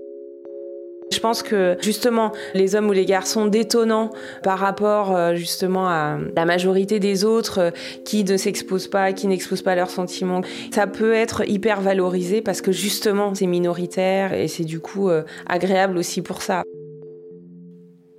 Je 1.12 1.20
pense 1.20 1.42
que 1.42 1.76
justement 1.80 2.32
les 2.54 2.74
hommes 2.74 2.88
ou 2.88 2.92
les 2.92 3.04
garçons 3.04 3.46
détonnants 3.46 4.10
par 4.42 4.58
rapport 4.58 5.14
euh, 5.14 5.34
justement 5.34 5.88
à 5.88 6.18
la 6.34 6.44
majorité 6.44 6.98
des 6.98 7.24
autres 7.24 7.58
euh, 7.60 7.70
qui 8.04 8.24
ne 8.24 8.36
s'exposent 8.36 8.88
pas, 8.88 9.12
qui 9.12 9.26
n'exposent 9.26 9.62
pas 9.62 9.74
leurs 9.74 9.90
sentiments, 9.90 10.40
ça 10.72 10.86
peut 10.86 11.12
être 11.12 11.48
hyper 11.48 11.80
valorisé 11.80 12.40
parce 12.40 12.60
que 12.60 12.72
justement 12.72 13.34
c'est 13.34 13.46
minoritaire 13.46 14.32
et 14.32 14.48
c'est 14.48 14.64
du 14.64 14.80
coup 14.80 15.08
euh, 15.08 15.22
agréable 15.46 15.98
aussi 15.98 16.22
pour 16.22 16.42
ça. 16.42 16.64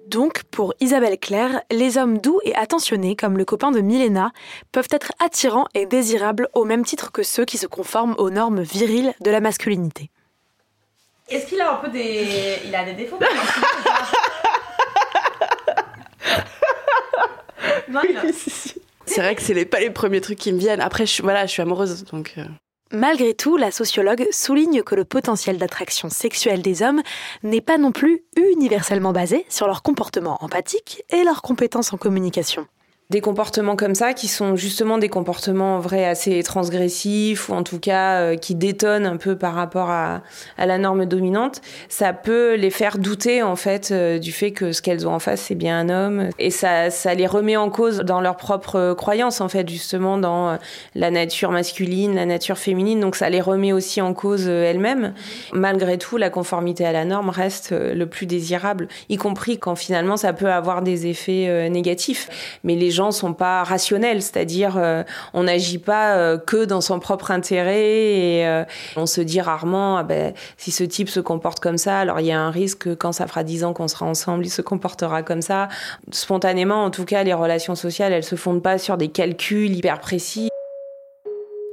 Donc, 0.06 0.44
pour 0.44 0.74
Isabelle 0.80 1.18
Claire, 1.18 1.62
les 1.72 1.98
hommes 1.98 2.20
doux 2.20 2.40
et 2.44 2.54
attentionnés, 2.56 3.16
comme 3.16 3.38
le 3.38 3.46
copain 3.46 3.72
de 3.72 3.82
Milena, 3.82 4.32
peuvent 4.72 4.88
être 4.92 5.12
attirants 5.20 5.66
et 5.74 5.88
désirables 5.88 6.48
au 6.54 6.64
même 6.64 6.86
titre 6.86 7.12
que 7.12 7.24
ceux 7.24 7.44
qui 7.44 7.58
se 7.58 7.66
conforment 7.66 8.14
aux 8.20 8.30
normes 8.30 8.62
viriles 8.62 9.14
de 9.22 9.32
la 9.32 9.40
masculinité. 9.40 10.12
Est-ce 11.28 11.48
qu'il 11.48 11.60
a 11.60 11.74
un 11.74 11.78
peu 11.78 11.90
des. 11.90 12.60
Il 12.66 12.76
a 12.76 12.86
des 12.86 12.94
défauts? 12.94 13.20
Non, 17.88 18.02
C'est 19.06 19.22
vrai 19.22 19.36
que 19.36 19.42
c'est 19.42 19.54
les, 19.54 19.66
pas 19.66 19.80
les 19.80 19.92
premiers 19.92 20.20
trucs 20.20 20.40
qui 20.40 20.52
me 20.52 20.58
viennent. 20.58 20.82
Après, 20.82 21.06
je, 21.06 21.22
voilà, 21.22 21.46
je 21.46 21.52
suis 21.52 21.62
amoureuse, 21.62 22.04
donc. 22.06 22.36
Malgré 22.92 23.34
tout, 23.34 23.58
la 23.58 23.72
sociologue 23.72 24.27
souligne 24.32 24.84
que 24.84 24.94
le 24.94 25.06
potentiel 25.06 25.58
d'attraction 25.58 26.10
sexuelle 26.10 26.62
des 26.62 26.84
hommes 26.84 27.01
n'est 27.42 27.62
pas 27.62 27.80
non 27.80 27.92
plus 27.92 28.24
universellement 28.38 29.12
basé 29.12 29.46
sur 29.50 29.65
leur 29.65 29.82
comportement 29.82 30.38
empathique 30.44 31.04
et 31.10 31.24
leurs 31.24 31.42
compétences 31.42 31.94
en 31.94 31.98
communication. 31.98 32.68
Des 33.12 33.22
comportements 33.22 33.76
comme 33.76 33.94
ça 33.94 34.14
qui 34.14 34.28
sont 34.28 34.56
justement 34.56 34.98
des 34.98 35.10
comportements 35.10 35.76
en 35.76 35.80
vrai 35.80 36.06
assez 36.06 36.42
transgressifs 36.42 37.50
ou 37.50 37.54
en 37.54 37.62
tout 37.62 37.80
cas 37.80 38.22
euh, 38.22 38.36
qui 38.36 38.56
détonnent 38.56 39.06
un 39.06 39.18
peu 39.18 39.38
par 39.38 39.54
rapport 39.54 39.92
à, 39.92 40.24
la 40.58 40.80
norme 40.80 41.06
dominante, 41.06 41.62
ça 41.88 42.14
peut 42.14 42.56
les 42.56 42.72
faire 42.72 42.98
douter 42.98 43.44
en 43.44 43.56
fait 43.56 43.92
euh, 43.92 44.18
du 44.18 44.32
fait 44.32 44.54
que 44.54 44.72
ce 44.72 44.82
qu'elles 44.82 45.08
ont 45.08 45.14
en 45.14 45.20
face 45.20 45.42
c'est 45.42 45.54
bien 45.54 45.78
un 45.78 45.90
homme. 45.90 46.30
Et 46.40 46.50
ça, 46.50 46.90
ça 46.90 47.14
les 47.14 47.28
remet 47.28 47.58
en 47.58 47.70
cause 47.70 48.00
dans 48.00 48.22
leur 48.22 48.38
propre 48.38 48.96
croyance 48.98 49.40
en 49.40 49.50
fait 49.50 49.70
justement 49.70 50.18
dans 50.18 50.50
euh, 50.50 50.56
la 50.96 51.12
nature 51.12 51.52
masculine, 51.52 52.16
la 52.16 52.26
nature 52.26 52.58
féminine. 52.58 53.00
Donc 53.02 53.16
ça 53.16 53.30
les 53.30 53.42
remet 53.42 53.72
aussi 53.72 54.02
en 54.02 54.16
cause 54.16 54.48
elles-mêmes. 54.48 55.14
Malgré 55.54 56.00
tout 56.00 56.18
la 56.18 56.32
conformité 56.32 56.88
à 56.88 56.92
la 56.92 57.06
norme 57.06 57.30
reste 57.30 57.70
le 57.72 58.06
plus 58.08 58.26
désirable 58.26 58.88
y 59.10 59.18
compris 59.18 59.60
quand 59.60 59.76
finalement 59.76 60.18
ça 60.18 60.34
peut 60.34 60.52
avoir 60.52 60.82
des 60.82 61.06
effets 61.06 61.70
négatifs. 61.70 62.60
Mais 62.64 62.74
les 62.76 62.95
gens 62.96 63.12
sont 63.12 63.34
pas 63.34 63.64
rationnels, 63.64 64.22
c'est-à-dire 64.22 64.75
euh, 64.78 65.04
on 65.34 65.44
n'agit 65.44 65.78
pas 65.78 66.16
euh, 66.16 66.38
que 66.38 66.66
dans 66.66 66.82
son 66.82 67.00
propre 67.00 67.32
intérêt 67.32 67.92
et 67.92 68.48
euh, 68.48 68.64
on 68.96 69.06
se 69.06 69.22
dit 69.22 69.42
rarement 69.42 69.98
ah 69.98 70.04
ben, 70.04 70.34
si 70.58 70.72
ce 70.72 70.84
type 70.84 71.10
se 71.10 71.20
comporte 71.20 71.60
comme 71.60 71.78
ça, 71.78 72.00
alors 72.00 72.20
il 72.20 72.25
y 72.25 72.32
a 72.32 72.40
un 72.40 72.52
risque 72.52 72.80
que 72.80 72.94
quand 72.94 73.12
ça 73.12 73.28
fera 73.28 73.44
dix 73.44 73.64
ans 73.64 73.74
qu'on 73.74 73.88
sera 73.88 74.06
ensemble, 74.06 74.46
il 74.46 74.50
se 74.50 74.62
comportera 74.62 75.22
comme 75.22 75.42
ça. 75.42 75.68
Spontanément, 76.12 76.84
en 76.84 76.90
tout 76.90 77.06
cas, 77.06 77.24
les 77.24 77.34
relations 77.34 77.75
sociales, 77.75 78.14
elles 78.14 78.24
se 78.24 78.36
fondent 78.36 78.64
pas 78.64 78.78
sur 78.78 78.98
des 78.98 79.10
calculs 79.10 79.75
hyper 79.75 80.00
précis. 80.00 80.50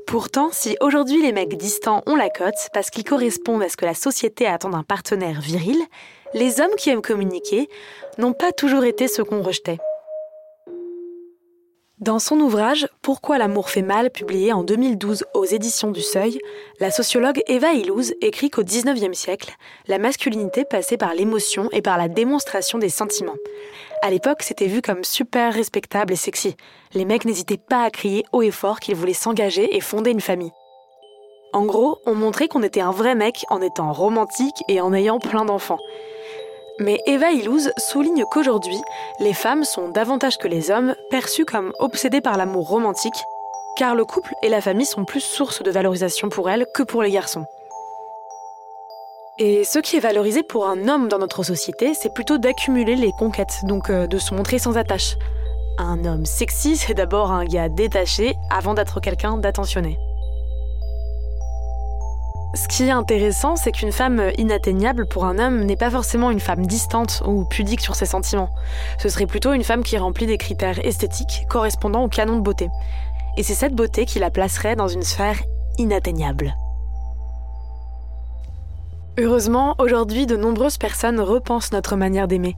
Pourtant, 0.06 0.50
si 0.52 0.76
aujourd'hui 0.80 1.22
les 1.22 1.32
mecs 1.32 1.56
distants 1.56 2.02
ont 2.06 2.16
la 2.16 2.28
cote 2.28 2.68
parce 2.74 2.90
qu'ils 2.90 3.04
correspondent 3.04 3.62
à 3.62 3.68
ce 3.68 3.76
que 3.78 3.86
la 3.86 3.94
société 3.94 4.46
attend 4.46 4.68
d'un 4.68 4.82
partenaire 4.82 5.40
viril, 5.40 5.78
les 6.34 6.60
hommes 6.60 6.74
qui 6.76 6.90
aiment 6.90 7.02
communiquer 7.02 7.68
n'ont 8.18 8.32
pas 8.32 8.52
toujours 8.52 8.84
été 8.84 9.08
ceux 9.08 9.24
qu'on 9.24 9.42
rejetait. 9.42 9.78
Dans 12.02 12.18
son 12.18 12.40
ouvrage 12.40 12.88
Pourquoi 13.00 13.38
l'amour 13.38 13.70
fait 13.70 13.80
mal, 13.80 14.10
publié 14.10 14.52
en 14.52 14.64
2012 14.64 15.24
aux 15.34 15.44
éditions 15.44 15.92
du 15.92 16.00
Seuil, 16.00 16.40
la 16.80 16.90
sociologue 16.90 17.40
Eva 17.46 17.74
Illouz 17.74 18.14
écrit 18.20 18.50
qu'au 18.50 18.64
XIXe 18.64 19.16
siècle, 19.16 19.54
la 19.86 19.98
masculinité 19.98 20.64
passait 20.64 20.96
par 20.96 21.14
l'émotion 21.14 21.68
et 21.70 21.80
par 21.80 21.98
la 21.98 22.08
démonstration 22.08 22.78
des 22.78 22.88
sentiments. 22.88 23.36
À 24.02 24.10
l'époque, 24.10 24.42
c'était 24.42 24.66
vu 24.66 24.82
comme 24.82 25.04
super 25.04 25.54
respectable 25.54 26.14
et 26.14 26.16
sexy. 26.16 26.56
Les 26.92 27.04
mecs 27.04 27.24
n'hésitaient 27.24 27.56
pas 27.56 27.84
à 27.84 27.90
crier 27.90 28.24
haut 28.32 28.42
et 28.42 28.50
fort 28.50 28.80
qu'ils 28.80 28.96
voulaient 28.96 29.12
s'engager 29.12 29.76
et 29.76 29.80
fonder 29.80 30.10
une 30.10 30.20
famille. 30.20 30.50
En 31.52 31.64
gros, 31.66 32.00
on 32.04 32.16
montrait 32.16 32.48
qu'on 32.48 32.64
était 32.64 32.80
un 32.80 32.90
vrai 32.90 33.14
mec 33.14 33.44
en 33.48 33.62
étant 33.62 33.92
romantique 33.92 34.64
et 34.66 34.80
en 34.80 34.92
ayant 34.92 35.20
plein 35.20 35.44
d'enfants. 35.44 35.78
Mais 36.78 37.00
Eva 37.06 37.32
Illouz 37.32 37.70
souligne 37.76 38.24
qu'aujourd'hui, 38.30 38.80
les 39.20 39.34
femmes 39.34 39.64
sont 39.64 39.88
davantage 39.88 40.38
que 40.38 40.48
les 40.48 40.70
hommes 40.70 40.94
perçues 41.10 41.44
comme 41.44 41.72
obsédées 41.78 42.20
par 42.20 42.36
l'amour 42.36 42.68
romantique, 42.68 43.12
car 43.76 43.94
le 43.94 44.04
couple 44.04 44.34
et 44.42 44.48
la 44.48 44.60
famille 44.60 44.86
sont 44.86 45.04
plus 45.04 45.20
source 45.20 45.62
de 45.62 45.70
valorisation 45.70 46.28
pour 46.28 46.48
elles 46.48 46.66
que 46.74 46.82
pour 46.82 47.02
les 47.02 47.10
garçons. 47.10 47.44
Et 49.38 49.64
ce 49.64 49.78
qui 49.78 49.96
est 49.96 50.00
valorisé 50.00 50.42
pour 50.42 50.66
un 50.66 50.88
homme 50.88 51.08
dans 51.08 51.18
notre 51.18 51.42
société, 51.42 51.94
c'est 51.94 52.12
plutôt 52.12 52.38
d'accumuler 52.38 52.96
les 52.96 53.12
conquêtes, 53.18 53.60
donc 53.64 53.90
euh, 53.90 54.06
de 54.06 54.18
se 54.18 54.34
montrer 54.34 54.58
sans 54.58 54.76
attache. 54.76 55.16
Un 55.78 56.04
homme 56.04 56.26
sexy, 56.26 56.76
c'est 56.76 56.94
d'abord 56.94 57.32
un 57.32 57.44
gars 57.44 57.68
détaché 57.68 58.34
avant 58.50 58.74
d'être 58.74 59.00
quelqu'un 59.00 59.38
d'attentionné. 59.38 59.98
Ce 62.54 62.68
qui 62.68 62.84
est 62.84 62.90
intéressant, 62.90 63.56
c'est 63.56 63.72
qu'une 63.72 63.92
femme 63.92 64.30
inatteignable 64.36 65.06
pour 65.06 65.24
un 65.24 65.38
homme 65.38 65.64
n'est 65.64 65.76
pas 65.76 65.90
forcément 65.90 66.30
une 66.30 66.40
femme 66.40 66.66
distante 66.66 67.22
ou 67.26 67.46
pudique 67.46 67.80
sur 67.80 67.94
ses 67.94 68.04
sentiments. 68.04 68.50
Ce 68.98 69.08
serait 69.08 69.26
plutôt 69.26 69.54
une 69.54 69.64
femme 69.64 69.82
qui 69.82 69.96
remplit 69.96 70.26
des 70.26 70.36
critères 70.36 70.84
esthétiques 70.84 71.46
correspondant 71.48 72.04
au 72.04 72.08
canon 72.08 72.36
de 72.36 72.42
beauté. 72.42 72.68
Et 73.38 73.42
c'est 73.42 73.54
cette 73.54 73.74
beauté 73.74 74.04
qui 74.04 74.18
la 74.18 74.30
placerait 74.30 74.76
dans 74.76 74.88
une 74.88 75.02
sphère 75.02 75.38
inatteignable. 75.78 76.54
Heureusement, 79.18 79.74
aujourd'hui, 79.78 80.26
de 80.26 80.36
nombreuses 80.36 80.78
personnes 80.78 81.20
repensent 81.20 81.72
notre 81.72 81.96
manière 81.96 82.28
d'aimer. 82.28 82.56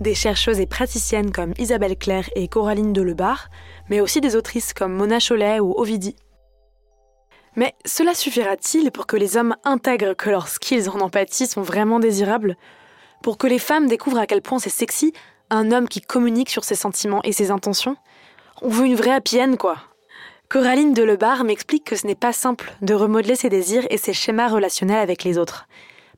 Des 0.00 0.14
chercheuses 0.14 0.60
et 0.60 0.66
praticiennes 0.66 1.32
comme 1.32 1.54
Isabelle 1.58 1.96
Claire 1.96 2.28
et 2.36 2.46
Coraline 2.46 2.92
Delebarre, 2.92 3.48
mais 3.88 4.00
aussi 4.00 4.20
des 4.20 4.36
autrices 4.36 4.72
comme 4.72 4.92
Mona 4.92 5.18
Chollet 5.18 5.58
ou 5.58 5.74
Ovidie. 5.76 6.14
Mais 7.56 7.74
cela 7.84 8.14
suffira-t-il 8.14 8.90
pour 8.90 9.06
que 9.06 9.16
les 9.16 9.36
hommes 9.36 9.56
intègrent 9.64 10.14
que 10.14 10.30
leurs 10.30 10.48
skills 10.48 10.88
en 10.88 11.00
empathie 11.00 11.46
sont 11.46 11.62
vraiment 11.62 12.00
désirables? 12.00 12.56
Pour 13.22 13.38
que 13.38 13.46
les 13.46 13.58
femmes 13.58 13.88
découvrent 13.88 14.18
à 14.18 14.26
quel 14.26 14.42
point 14.42 14.58
c'est 14.58 14.70
sexy 14.70 15.12
un 15.50 15.70
homme 15.70 15.88
qui 15.88 16.00
communique 16.00 16.50
sur 16.50 16.64
ses 16.64 16.74
sentiments 16.74 17.22
et 17.24 17.32
ses 17.32 17.50
intentions? 17.50 17.96
On 18.62 18.68
veut 18.68 18.86
une 18.86 18.96
vraie 18.96 19.12
happy 19.12 19.38
quoi. 19.58 19.76
Coraline 20.48 20.92
Delebarre 20.92 21.44
m'explique 21.44 21.84
que 21.84 21.96
ce 21.96 22.06
n'est 22.06 22.14
pas 22.14 22.32
simple 22.32 22.74
de 22.82 22.94
remodeler 22.94 23.36
ses 23.36 23.48
désirs 23.48 23.86
et 23.90 23.96
ses 23.96 24.12
schémas 24.12 24.48
relationnels 24.48 24.98
avec 24.98 25.24
les 25.24 25.38
autres. 25.38 25.66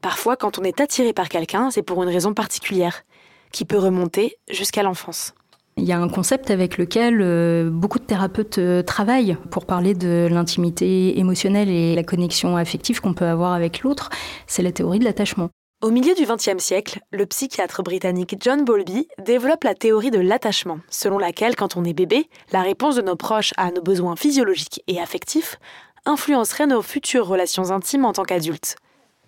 Parfois, 0.03 0.37
quand 0.37 0.59
on 0.59 0.65
est 0.65 0.81
attiré 0.81 1.13
par 1.13 1.29
quelqu'un, 1.29 1.71
c'est 1.71 1.83
pour 1.83 2.03
une 2.03 2.09
raison 2.09 2.35
particulière, 2.35 3.05
qui 3.53 3.65
peut 3.65 3.79
remonter 3.79 4.37
jusqu'à 4.51 4.83
l'enfance. 4.83 5.35
Il 5.77 5.85
y 5.85 5.93
a 5.93 5.99
un 5.99 6.09
concept 6.09 6.51
avec 6.51 6.79
lequel 6.79 7.21
euh, 7.21 7.69
beaucoup 7.69 7.99
de 7.99 8.05
thérapeutes 8.05 8.59
euh, 8.59 8.83
travaillent 8.83 9.37
pour 9.51 9.67
parler 9.67 9.95
de 9.95 10.29
l'intimité 10.31 11.19
émotionnelle 11.19 11.69
et 11.69 11.97
la 11.97 12.05
connexion 12.05 12.57
affective 12.57 13.01
qu'on 13.01 13.13
peut 13.13 13.25
avoir 13.25 13.53
avec 13.55 13.83
l'autre, 13.83 14.11
c'est 14.47 14.63
la 14.63 14.71
théorie 14.71 15.01
de 15.01 15.05
l'attachement. 15.05 15.51
Au 15.83 15.91
milieu 15.91 16.15
du 16.15 16.25
XXe 16.25 16.63
siècle, 16.63 17.01
le 17.11 17.27
psychiatre 17.27 17.83
britannique 17.83 18.37
John 18.41 18.65
Bowlby 18.65 19.09
développe 19.19 19.65
la 19.65 19.75
théorie 19.75 20.13
de 20.13 20.21
l'attachement, 20.21 20.79
selon 20.89 21.19
laquelle, 21.19 21.57
quand 21.57 21.77
on 21.77 21.85
est 21.85 21.93
bébé, 21.93 22.29
la 22.53 22.63
réponse 22.63 22.97
de 22.97 23.03
nos 23.03 23.17
proches 23.17 23.53
à 23.57 23.71
nos 23.71 23.83
besoins 23.83 24.17
physiologiques 24.17 24.83
et 24.87 25.01
affectifs 25.01 25.59
influencerait 26.07 26.67
nos 26.67 26.83
futures 26.83 27.27
relations 27.27 27.71
intimes 27.71 28.05
en 28.05 28.13
tant 28.13 28.23
qu'adultes. 28.23 28.77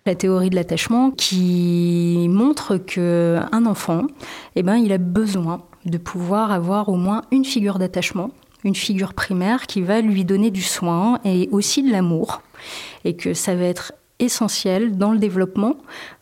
La 0.05 0.15
théorie 0.15 0.49
de 0.49 0.55
l'attachement 0.55 1.11
qui 1.11 2.27
montre 2.29 2.77
que 2.77 3.39
un 3.51 3.65
enfant, 3.65 4.07
eh 4.55 4.63
ben, 4.63 4.77
il 4.77 4.93
a 4.93 4.97
besoin 4.97 5.61
de 5.87 5.97
pouvoir 5.97 6.51
avoir 6.51 6.89
au 6.89 6.95
moins 6.95 7.23
une 7.31 7.45
figure 7.45 7.79
d'attachement, 7.79 8.31
une 8.63 8.75
figure 8.75 9.13
primaire 9.13 9.67
qui 9.67 9.81
va 9.81 10.01
lui 10.01 10.25
donner 10.25 10.51
du 10.51 10.61
soin 10.61 11.19
et 11.25 11.49
aussi 11.51 11.83
de 11.83 11.91
l'amour, 11.91 12.41
et 13.05 13.15
que 13.15 13.33
ça 13.33 13.55
va 13.55 13.63
être 13.63 13.93
essentiel 14.19 14.97
dans 14.97 15.11
le 15.11 15.19
développement 15.19 15.75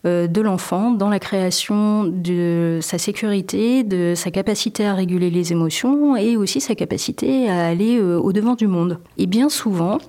euh, 0.05 0.27
de 0.27 0.41
l'enfant, 0.41 0.91
dans 0.91 1.09
la 1.09 1.19
création 1.19 2.03
de 2.03 2.79
sa 2.81 2.97
sécurité, 2.97 3.83
de 3.83 4.13
sa 4.15 4.31
capacité 4.31 4.85
à 4.85 4.93
réguler 4.93 5.29
les 5.29 5.51
émotions 5.51 6.15
et 6.17 6.35
aussi 6.35 6.59
sa 6.59 6.75
capacité 6.75 7.49
à 7.49 7.67
aller 7.67 7.97
euh, 7.97 8.17
au-devant 8.17 8.55
du 8.55 8.67
monde. 8.67 8.99
Et 9.17 9.27
bien 9.27 9.47
souvent, 9.47 9.99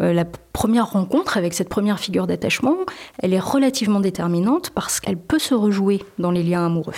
euh, 0.00 0.12
la 0.12 0.24
première 0.24 0.92
rencontre 0.92 1.36
avec 1.36 1.52
cette 1.54 1.68
première 1.68 1.98
figure 1.98 2.26
d'attachement, 2.26 2.76
elle 3.18 3.34
est 3.34 3.40
relativement 3.40 4.00
déterminante 4.00 4.70
parce 4.70 5.00
qu'elle 5.00 5.18
peut 5.18 5.40
se 5.40 5.54
rejouer 5.54 6.04
dans 6.18 6.30
les 6.30 6.44
liens 6.44 6.64
amoureux. 6.64 6.94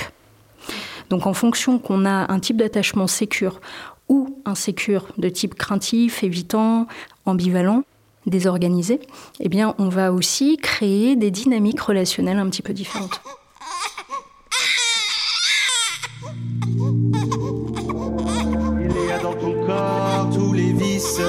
Donc 1.11 1.27
en 1.27 1.35
fonction 1.35 1.79
qu'on 1.79 2.05
a 2.05 2.33
un 2.33 2.41
type 2.41 2.57
d'attachement 2.57 3.07
sécure 3.07 3.61
ou 4.09 4.43
insécure 4.45 5.07
de 5.19 5.29
type 5.29 5.55
craintif, 5.55 6.23
évitant, 6.23 6.87
ambivalent, 7.27 7.85
désorganisé, 8.27 9.01
eh 9.41 9.49
bien 9.49 9.75
on 9.79 9.89
va 9.89 10.13
aussi 10.13 10.57
créer 10.57 11.17
des 11.17 11.31
dynamiques 11.31 11.81
relationnelles 11.81 12.39
un 12.39 12.49
petit 12.49 12.63
peu 12.63 12.73
différentes. 12.73 13.21
Il 18.81 19.09
y 19.09 19.13
a 19.13 19.19
dans 19.19 19.35
ton 19.35 19.67
corps 19.67 20.29
tous 20.35 20.53
les 20.53 20.73
vices, 20.73 21.21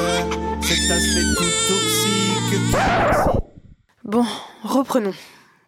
cet 0.61 0.91
aspect 0.91 1.25
tout 1.38 1.43
toxique. 1.67 2.59
Bon, 4.03 4.25
reprenons. 4.63 5.13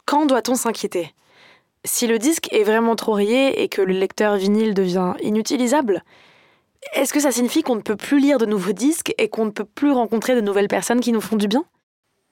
Quand 0.06 0.26
doit-on 0.26 0.56
s'inquiéter? 0.56 1.14
Si 1.88 2.06
le 2.06 2.20
disque 2.20 2.52
est 2.52 2.64
vraiment 2.64 2.98
trop 2.98 3.14
rayé 3.14 3.64
et 3.64 3.70
que 3.70 3.82
le 3.82 3.94
lecteur 3.94 4.36
vinyle 4.36 4.74
devient 4.74 5.14
inutilisable, 5.22 6.04
est-ce 6.94 7.14
que 7.14 7.22
ça 7.22 7.32
signifie 7.32 7.64
qu'on 7.64 7.78
ne 7.78 7.82
peut 7.82 7.96
plus 7.96 8.20
lire 8.20 8.38
de 8.38 8.46
nouveaux 8.46 8.74
disques 8.74 9.14
et 9.18 9.30
qu'on 9.30 9.46
ne 9.46 9.52
peut 9.52 9.64
plus 9.64 9.92
rencontrer 9.92 10.36
de 10.36 10.42
nouvelles 10.42 10.68
personnes 10.68 11.00
qui 11.00 11.14
nous 11.14 11.22
font 11.22 11.38
du 11.38 11.48
bien? 11.48 11.64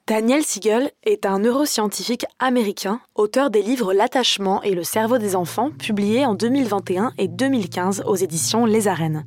Daniel 0.08 0.44
Siegel 0.44 0.92
est 1.04 1.26
un 1.26 1.40
neuroscientifique 1.40 2.26
américain, 2.38 3.00
auteur 3.16 3.50
des 3.50 3.62
livres 3.62 3.94
L'attachement 3.94 4.62
et 4.62 4.76
le 4.76 4.84
cerveau 4.84 5.18
des 5.18 5.38
enfants, 5.38 5.72
publiés 5.72 6.26
en 6.26 6.36
2021 6.36 7.14
et 7.18 7.30
2015 7.30 8.04
aux 8.06 8.16
éditions 8.16 8.66
Les 8.66 8.90
Arènes. 8.90 9.26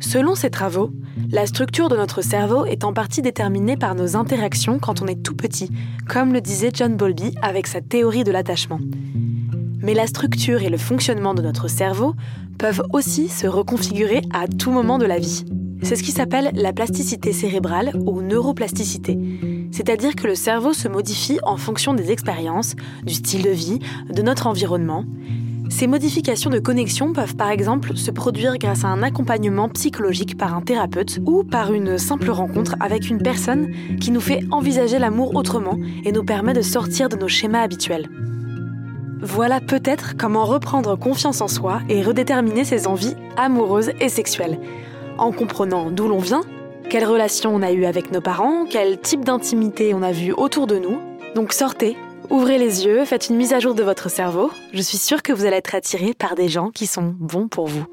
Selon 0.00 0.34
ses 0.34 0.50
travaux, 0.50 0.90
la 1.30 1.46
structure 1.46 1.88
de 1.88 1.96
notre 1.96 2.22
cerveau 2.22 2.64
est 2.64 2.84
en 2.84 2.92
partie 2.92 3.20
déterminée 3.20 3.76
par 3.76 3.94
nos 3.94 4.16
interactions 4.16 4.78
quand 4.78 5.02
on 5.02 5.06
est 5.06 5.22
tout 5.22 5.36
petit, 5.36 5.70
comme 6.08 6.32
le 6.32 6.40
disait 6.40 6.70
John 6.72 6.96
Bowlby 6.96 7.34
avec 7.42 7.66
sa 7.66 7.82
théorie 7.82 8.24
de 8.24 8.32
l'attachement. 8.32 8.80
Mais 9.82 9.94
la 9.94 10.06
structure 10.06 10.62
et 10.62 10.70
le 10.70 10.78
fonctionnement 10.78 11.34
de 11.34 11.42
notre 11.42 11.68
cerveau 11.68 12.14
peuvent 12.58 12.82
aussi 12.92 13.28
se 13.28 13.46
reconfigurer 13.46 14.22
à 14.32 14.48
tout 14.48 14.70
moment 14.70 14.98
de 14.98 15.06
la 15.06 15.18
vie. 15.18 15.44
C'est 15.82 15.96
ce 15.96 16.02
qui 16.02 16.12
s'appelle 16.12 16.50
la 16.54 16.72
plasticité 16.72 17.32
cérébrale 17.32 17.92
ou 17.94 18.20
neuroplasticité. 18.20 19.18
C'est-à-dire 19.70 20.14
que 20.14 20.26
le 20.26 20.34
cerveau 20.34 20.72
se 20.72 20.88
modifie 20.88 21.38
en 21.42 21.56
fonction 21.56 21.94
des 21.94 22.10
expériences, 22.10 22.74
du 23.04 23.14
style 23.14 23.42
de 23.42 23.50
vie, 23.50 23.78
de 24.10 24.22
notre 24.22 24.46
environnement. 24.46 25.04
Ces 25.70 25.86
modifications 25.86 26.50
de 26.50 26.58
connexion 26.58 27.12
peuvent 27.12 27.36
par 27.36 27.48
exemple 27.48 27.96
se 27.96 28.10
produire 28.10 28.58
grâce 28.58 28.84
à 28.84 28.88
un 28.88 29.02
accompagnement 29.02 29.68
psychologique 29.68 30.36
par 30.36 30.54
un 30.54 30.60
thérapeute 30.60 31.20
ou 31.24 31.44
par 31.44 31.72
une 31.72 31.96
simple 31.96 32.30
rencontre 32.30 32.74
avec 32.80 33.08
une 33.08 33.22
personne 33.22 33.70
qui 33.98 34.10
nous 34.10 34.20
fait 34.20 34.42
envisager 34.50 34.98
l'amour 34.98 35.34
autrement 35.36 35.78
et 36.04 36.12
nous 36.12 36.24
permet 36.24 36.52
de 36.52 36.60
sortir 36.60 37.08
de 37.08 37.16
nos 37.16 37.28
schémas 37.28 37.62
habituels. 37.62 38.10
Voilà 39.22 39.60
peut-être 39.60 40.16
comment 40.18 40.44
reprendre 40.44 40.98
confiance 40.98 41.40
en 41.40 41.48
soi 41.48 41.80
et 41.88 42.02
redéterminer 42.02 42.64
ses 42.64 42.86
envies 42.86 43.16
amoureuses 43.36 43.92
et 44.00 44.08
sexuelles, 44.08 44.58
en 45.18 45.30
comprenant 45.30 45.90
d'où 45.90 46.08
l'on 46.08 46.18
vient, 46.18 46.42
quelles 46.90 47.04
relations 47.04 47.54
on 47.54 47.62
a 47.62 47.70
eues 47.72 47.84
avec 47.84 48.10
nos 48.10 48.20
parents, 48.20 48.66
quel 48.68 48.98
type 48.98 49.24
d'intimité 49.24 49.94
on 49.94 50.02
a 50.02 50.10
vu 50.10 50.32
autour 50.32 50.66
de 50.66 50.78
nous. 50.78 50.98
Donc 51.34 51.52
sortez, 51.52 51.96
ouvrez 52.30 52.58
les 52.58 52.84
yeux, 52.84 53.04
faites 53.04 53.28
une 53.28 53.36
mise 53.36 53.52
à 53.52 53.60
jour 53.60 53.74
de 53.74 53.82
votre 53.82 54.08
cerveau. 54.08 54.50
Je 54.72 54.80
suis 54.80 54.98
sûre 54.98 55.22
que 55.22 55.32
vous 55.32 55.44
allez 55.44 55.56
être 55.56 55.74
attiré 55.74 56.14
par 56.14 56.34
des 56.34 56.48
gens 56.48 56.70
qui 56.70 56.86
sont 56.86 57.14
bons 57.18 57.48
pour 57.48 57.66
vous. 57.66 57.84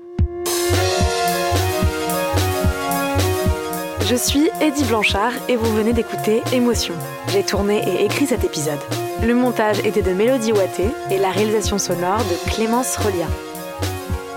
Je 4.09 4.15
suis 4.15 4.49
Eddie 4.61 4.85
Blanchard 4.85 5.33
et 5.49 5.57
vous 5.57 5.75
venez 5.75 5.91
d'écouter 5.91 6.41
Émotion. 6.53 6.93
J'ai 7.27 7.43
tourné 7.43 7.81
et 7.85 8.05
écrit 8.05 8.25
cet 8.25 8.45
épisode. 8.45 8.79
Le 9.21 9.33
montage 9.33 9.79
était 9.79 10.01
de 10.01 10.11
Mélodie 10.11 10.53
Watté 10.53 10.85
et 11.11 11.17
la 11.17 11.31
réalisation 11.31 11.77
sonore 11.77 12.19
de 12.19 12.51
Clémence 12.51 12.95
Rolia. 12.95 13.27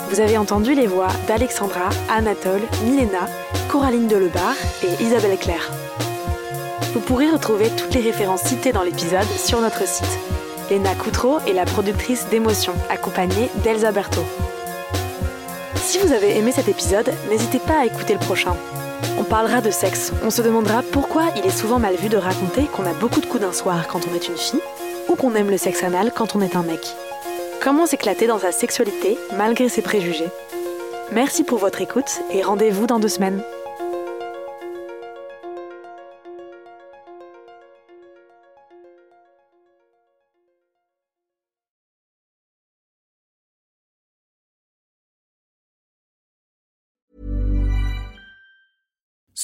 Vous 0.08 0.18
avez 0.18 0.36
entendu 0.38 0.74
les 0.74 0.88
voix 0.88 1.06
d'Alexandra, 1.28 1.90
Anatole, 2.08 2.62
Milena, 2.84 3.28
Coraline 3.68 4.08
Delebar 4.08 4.56
et 4.82 5.04
Isabelle 5.04 5.38
Claire. 5.38 5.70
Vous 6.92 7.00
pourrez 7.00 7.30
retrouver 7.30 7.68
toutes 7.76 7.94
les 7.94 8.00
références 8.00 8.42
citées 8.42 8.72
dans 8.72 8.82
l'épisode 8.82 9.26
sur 9.36 9.60
notre 9.60 9.86
site. 9.86 10.18
Léna 10.70 10.94
Coutreau 10.96 11.38
est 11.46 11.52
la 11.52 11.64
productrice 11.64 12.26
d'émotion, 12.28 12.74
accompagnée 12.88 13.48
d'Elsa 13.62 13.92
Berthaud. 13.92 14.24
Si 15.76 15.98
vous 15.98 16.12
avez 16.12 16.36
aimé 16.36 16.50
cet 16.50 16.68
épisode, 16.68 17.12
n'hésitez 17.28 17.60
pas 17.60 17.80
à 17.80 17.86
écouter 17.86 18.14
le 18.14 18.18
prochain. 18.18 18.56
On 19.18 19.24
parlera 19.24 19.60
de 19.60 19.70
sexe. 19.70 20.12
On 20.24 20.30
se 20.30 20.42
demandera 20.42 20.82
pourquoi 20.82 21.24
il 21.36 21.46
est 21.46 21.56
souvent 21.56 21.78
mal 21.78 21.94
vu 21.94 22.08
de 22.08 22.16
raconter 22.16 22.64
qu'on 22.64 22.86
a 22.86 22.92
beaucoup 22.92 23.20
de 23.20 23.26
coups 23.26 23.42
d'un 23.42 23.52
soir 23.52 23.86
quand 23.86 24.00
on 24.10 24.14
est 24.14 24.28
une 24.28 24.36
fille 24.36 24.60
ou 25.08 25.14
qu'on 25.14 25.34
aime 25.36 25.50
le 25.50 25.58
sexe 25.58 25.84
anal 25.84 26.10
quand 26.14 26.34
on 26.34 26.40
est 26.40 26.56
un 26.56 26.62
mec. 26.62 26.80
Comment 27.62 27.86
s'éclater 27.86 28.26
dans 28.26 28.38
sa 28.38 28.50
sexualité 28.50 29.16
malgré 29.36 29.68
ses 29.68 29.82
préjugés? 29.82 30.30
Merci 31.12 31.44
pour 31.44 31.58
votre 31.58 31.80
écoute 31.80 32.20
et 32.32 32.42
rendez-vous 32.42 32.86
dans 32.86 32.98
deux 32.98 33.08
semaines. 33.08 33.42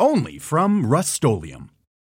Only 0.00 0.38
from 0.38 0.86
Rust 0.86 1.22